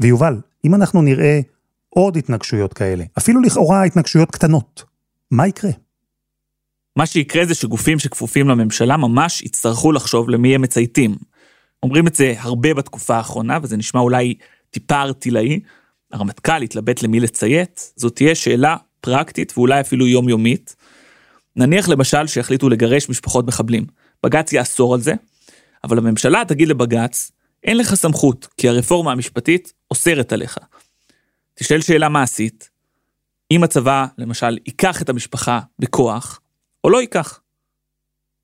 ויובל, 0.00 0.40
אם 0.64 0.74
אנחנו 0.74 1.02
נראה 1.02 1.40
עוד 1.88 2.16
התנגשויות 2.16 2.72
כאלה, 2.72 3.04
אפילו 3.18 3.40
לכאורה 3.40 3.84
התנגשויות 3.84 4.30
קטנות, 4.30 4.84
מה 5.30 5.46
יקרה? 5.46 5.70
מה 6.96 7.06
שיקרה 7.06 7.44
זה 7.46 7.54
שגופים 7.54 7.98
שכפופים 7.98 8.48
לממשלה 8.48 8.96
ממש 8.96 9.42
יצטרכו 9.42 9.92
לחשוב 9.92 10.30
למי 10.30 10.54
הם 10.54 10.62
מצייתים. 10.62 11.14
אומרים 11.82 12.06
את 12.06 12.14
זה 12.14 12.34
הרבה 12.38 12.74
בתקופה 12.74 13.16
האחרונה, 13.16 13.58
וזה 13.62 13.76
נשמע 13.76 14.00
אולי 14.00 14.34
טיפה 14.70 15.02
ארטילאי. 15.02 15.60
הרמטכ"ל 16.12 16.62
התלבט 16.62 17.02
למי 17.02 17.20
לציית, 17.20 17.92
זאת 17.96 18.16
תהיה 18.16 18.34
שאלה 18.34 18.76
פרקטית 19.00 19.52
ואולי 19.58 19.80
אפילו 19.80 20.06
יומיומית. 20.06 20.76
נניח 21.56 21.88
למשל 21.88 22.26
שיחליטו 22.26 22.68
לגרש 22.68 23.08
משפחות 23.08 23.46
מחבלים, 23.46 23.86
בג"ץ 24.22 24.52
יאסור 24.52 24.94
על 24.94 25.00
זה, 25.00 25.14
אבל 25.84 25.98
הממשלה 25.98 26.42
תגיד 26.48 26.68
לבג"ץ, 26.68 27.32
אין 27.64 27.78
לך 27.78 27.94
סמכות, 27.94 28.48
כי 28.56 28.68
הרפורמה 28.68 29.12
המשפטית 29.12 29.72
אוסרת 29.90 30.32
עליך. 30.32 30.58
תשאל 31.54 31.80
שאלה 31.80 32.08
מעשית, 32.08 32.70
אם 33.50 33.64
הצבא, 33.64 34.06
למשל, 34.18 34.58
ייקח 34.66 35.02
את 35.02 35.08
המשפחה 35.08 35.60
בכוח, 35.78 36.40
או 36.84 36.90
לא 36.90 37.00
ייקח. 37.00 37.40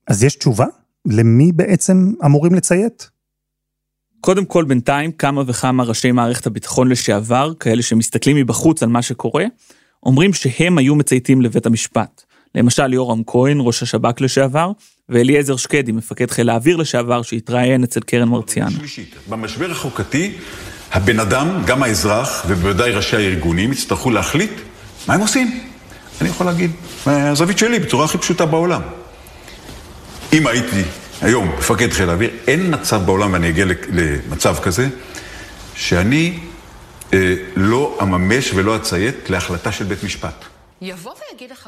אז 0.07 0.25
יש 0.25 0.37
תשובה? 0.37 0.67
למי 1.07 1.53
בעצם 1.53 2.13
אמורים 2.25 2.55
לציית? 2.55 3.11
קודם 4.23 4.45
כל, 4.45 4.65
בינתיים, 4.65 5.13
כמה 5.13 5.43
וכמה 5.47 5.85
ראשי 5.85 6.13
מערכת 6.13 6.47
הביטחון 6.47 6.89
לשעבר, 6.89 7.53
כאלה 7.61 7.83
שמסתכלים 7.83 8.37
מבחוץ 8.37 8.83
על 8.83 8.89
מה 8.89 9.03
שקורה, 9.03 9.45
אומרים 10.03 10.33
שהם 10.33 10.79
היו 10.79 10.95
מצייתים 10.95 11.43
לבית 11.43 11.67
המשפט. 11.67 12.23
למשל 12.55 12.93
יורם 12.93 13.23
כהן, 13.27 13.59
ראש 13.61 13.83
השב"כ 13.83 14.21
לשעבר, 14.21 14.71
ואליעזר 15.09 15.57
שקדי, 15.57 15.93
מפקד 15.93 16.31
חיל 16.31 16.51
האוויר 16.51 16.77
לשעבר, 16.77 17.23
שהתראיין 17.23 17.85
אצל 17.85 18.01
קרן 18.01 18.29
מרציאנו. 18.29 18.71
שלישית, 18.71 19.15
במשבר 19.29 19.71
החוקתי, 19.71 20.33
הבן 20.93 21.21
אדם, 21.21 21.63
גם 21.67 21.83
האזרח, 21.83 22.45
ובוודאי 22.49 22.93
ראשי 22.93 23.17
הארגונים, 23.17 23.73
יצטרכו 23.73 24.11
להחליט 24.11 24.53
מה 25.09 25.15
הם 25.15 25.21
עושים. 25.21 25.61
אני 26.21 26.29
יכול 26.29 26.47
להגיד, 26.47 26.71
מהזווית 27.07 27.59
שלי, 27.59 27.79
בצורה 27.79 28.05
הכי 28.05 28.19
פשוטה 28.19 28.47
בעולם. 28.47 28.83
אם 30.33 30.47
הייתי 30.47 30.83
היום 31.23 31.49
מפקד 31.59 31.93
חיל 31.93 32.11
האוויר, 32.11 32.31
אין 32.47 32.75
מצב 32.75 33.03
בעולם, 33.07 33.33
ואני 33.33 33.49
אגיע 33.49 33.65
למצב 33.93 34.57
כזה, 34.63 34.89
שאני 35.75 36.39
אה, 37.13 37.35
לא 37.57 37.99
אממש 38.03 38.53
ולא 38.55 38.77
אציית 38.77 39.31
להחלטה 39.31 39.73
של 39.73 39.85
בית 39.85 40.05
משפט. 40.05 40.45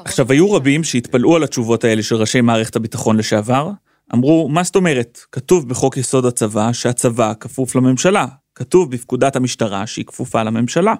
עכשיו, 0.04 0.32
היו 0.32 0.52
רבים 0.52 0.84
שהתפלאו 0.84 1.36
על 1.36 1.42
התשובות 1.42 1.84
האלה 1.84 2.02
של 2.02 2.16
ראשי 2.16 2.40
מערכת 2.40 2.76
הביטחון 2.76 3.16
לשעבר. 3.16 3.70
אמרו, 4.14 4.48
מה 4.48 4.62
זאת 4.62 4.76
אומרת? 4.76 5.20
כתוב 5.32 5.68
בחוק 5.68 5.96
יסוד 5.96 6.26
הצבא 6.26 6.72
שהצבא 6.72 7.32
כפוף 7.40 7.74
לממשלה. 7.74 8.26
כתוב 8.54 8.90
בפקודת 8.90 9.36
המשטרה 9.36 9.86
שהיא 9.86 10.04
כפופה 10.04 10.42
לממשלה. 10.42 10.94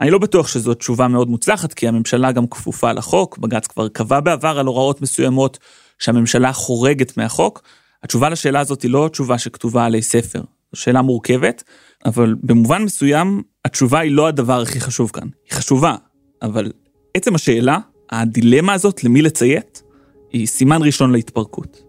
אני 0.00 0.10
לא 0.10 0.18
בטוח 0.18 0.48
שזו 0.48 0.74
תשובה 0.74 1.08
מאוד 1.08 1.28
מוצלחת, 1.28 1.74
כי 1.74 1.88
הממשלה 1.88 2.32
גם 2.32 2.46
כפופה 2.46 2.92
לחוק, 2.92 3.38
בג"ץ 3.38 3.66
כבר 3.66 3.88
קבע 3.88 4.20
בעבר 4.20 4.58
על 4.58 4.66
הוראות 4.66 5.02
מסוימות 5.02 5.58
שהממשלה 6.00 6.52
חורגת 6.52 7.16
מהחוק. 7.16 7.62
התשובה 8.02 8.28
לשאלה 8.28 8.60
הזאת 8.60 8.82
היא 8.82 8.90
לא 8.90 9.08
תשובה 9.12 9.38
שכתובה 9.38 9.84
עלי 9.84 10.02
ספר, 10.02 10.40
זו 10.72 10.80
שאלה 10.80 11.02
מורכבת, 11.02 11.62
אבל 12.04 12.34
במובן 12.42 12.82
מסוים 12.82 13.42
התשובה 13.64 13.98
היא 13.98 14.12
לא 14.12 14.26
הדבר 14.26 14.60
הכי 14.60 14.80
חשוב 14.80 15.10
כאן. 15.10 15.28
היא 15.50 15.52
חשובה, 15.52 15.96
אבל 16.42 16.72
עצם 17.14 17.34
השאלה, 17.34 17.78
הדילמה 18.10 18.72
הזאת 18.72 19.04
למי 19.04 19.22
לציית, 19.22 19.82
היא 20.32 20.46
סימן 20.46 20.82
ראשון 20.82 21.12
להתפרקות. 21.12 21.82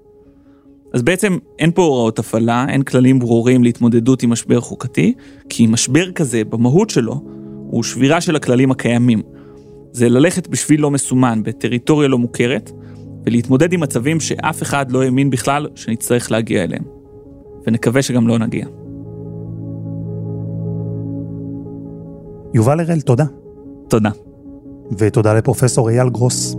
אז 0.93 1.01
בעצם 1.01 1.37
אין 1.59 1.71
פה 1.71 1.81
הוראות 1.81 2.19
הפעלה, 2.19 2.65
אין 2.69 2.83
כללים 2.83 3.19
ברורים 3.19 3.63
להתמודדות 3.63 4.23
עם 4.23 4.29
משבר 4.29 4.61
חוקתי, 4.61 5.13
כי 5.49 5.67
משבר 5.67 6.11
כזה, 6.11 6.43
במהות 6.43 6.89
שלו, 6.89 7.21
הוא 7.67 7.83
שבירה 7.83 8.21
של 8.21 8.35
הכללים 8.35 8.71
הקיימים. 8.71 9.21
זה 9.91 10.09
ללכת 10.09 10.47
בשביל 10.47 10.81
לא 10.81 10.91
מסומן, 10.91 11.43
בטריטוריה 11.43 12.07
לא 12.07 12.17
מוכרת, 12.17 12.71
ולהתמודד 13.25 13.73
עם 13.73 13.79
מצבים 13.79 14.19
שאף 14.19 14.61
אחד 14.61 14.91
לא 14.91 15.03
האמין 15.03 15.29
בכלל 15.29 15.67
שנצטרך 15.75 16.31
להגיע 16.31 16.63
אליהם. 16.63 16.83
ונקווה 17.67 18.01
שגם 18.01 18.27
לא 18.27 18.37
נגיע. 18.39 18.65
יובל 22.53 22.79
הראל, 22.79 23.01
תודה. 23.01 23.25
תודה. 23.89 24.09
ותודה 24.97 25.33
לפרופסור 25.33 25.89
אייל 25.89 26.09
גרוס. 26.09 26.55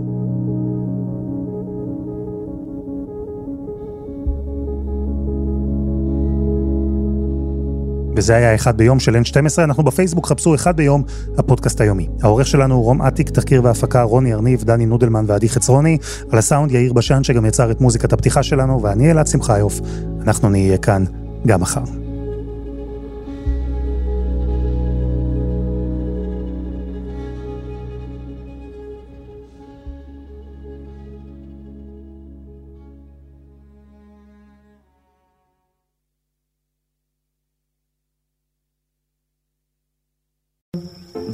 וזה 8.23 8.35
היה 8.35 8.55
אחד 8.55 8.77
ביום 8.77 8.99
של 8.99 9.15
N12, 9.15 9.63
אנחנו 9.63 9.83
בפייסבוק 9.83 10.27
חפשו 10.27 10.55
אחד 10.55 10.77
ביום, 10.77 11.03
הפודקאסט 11.37 11.81
היומי. 11.81 12.07
העורך 12.21 12.47
שלנו 12.47 12.75
הוא 12.75 12.83
רום 12.83 13.01
אטיק, 13.01 13.29
תחקיר 13.29 13.63
והפקה 13.63 14.03
רוני 14.03 14.33
ארניב, 14.33 14.63
דני 14.63 14.85
נודלמן 14.85 15.25
ועדי 15.27 15.49
חצרוני, 15.49 15.97
על 16.31 16.39
הסאונד 16.39 16.71
יאיר 16.71 16.93
בשן 16.93 17.23
שגם 17.23 17.45
יצר 17.45 17.71
את 17.71 17.81
מוזיקת 17.81 18.13
הפתיחה 18.13 18.43
שלנו, 18.43 18.81
ואני 18.81 19.11
אלעד 19.11 19.27
שמחיוף, 19.27 19.79
אנחנו 20.21 20.49
נהיה 20.49 20.77
כאן 20.77 21.03
גם 21.47 21.61
מחר. 21.61 22.02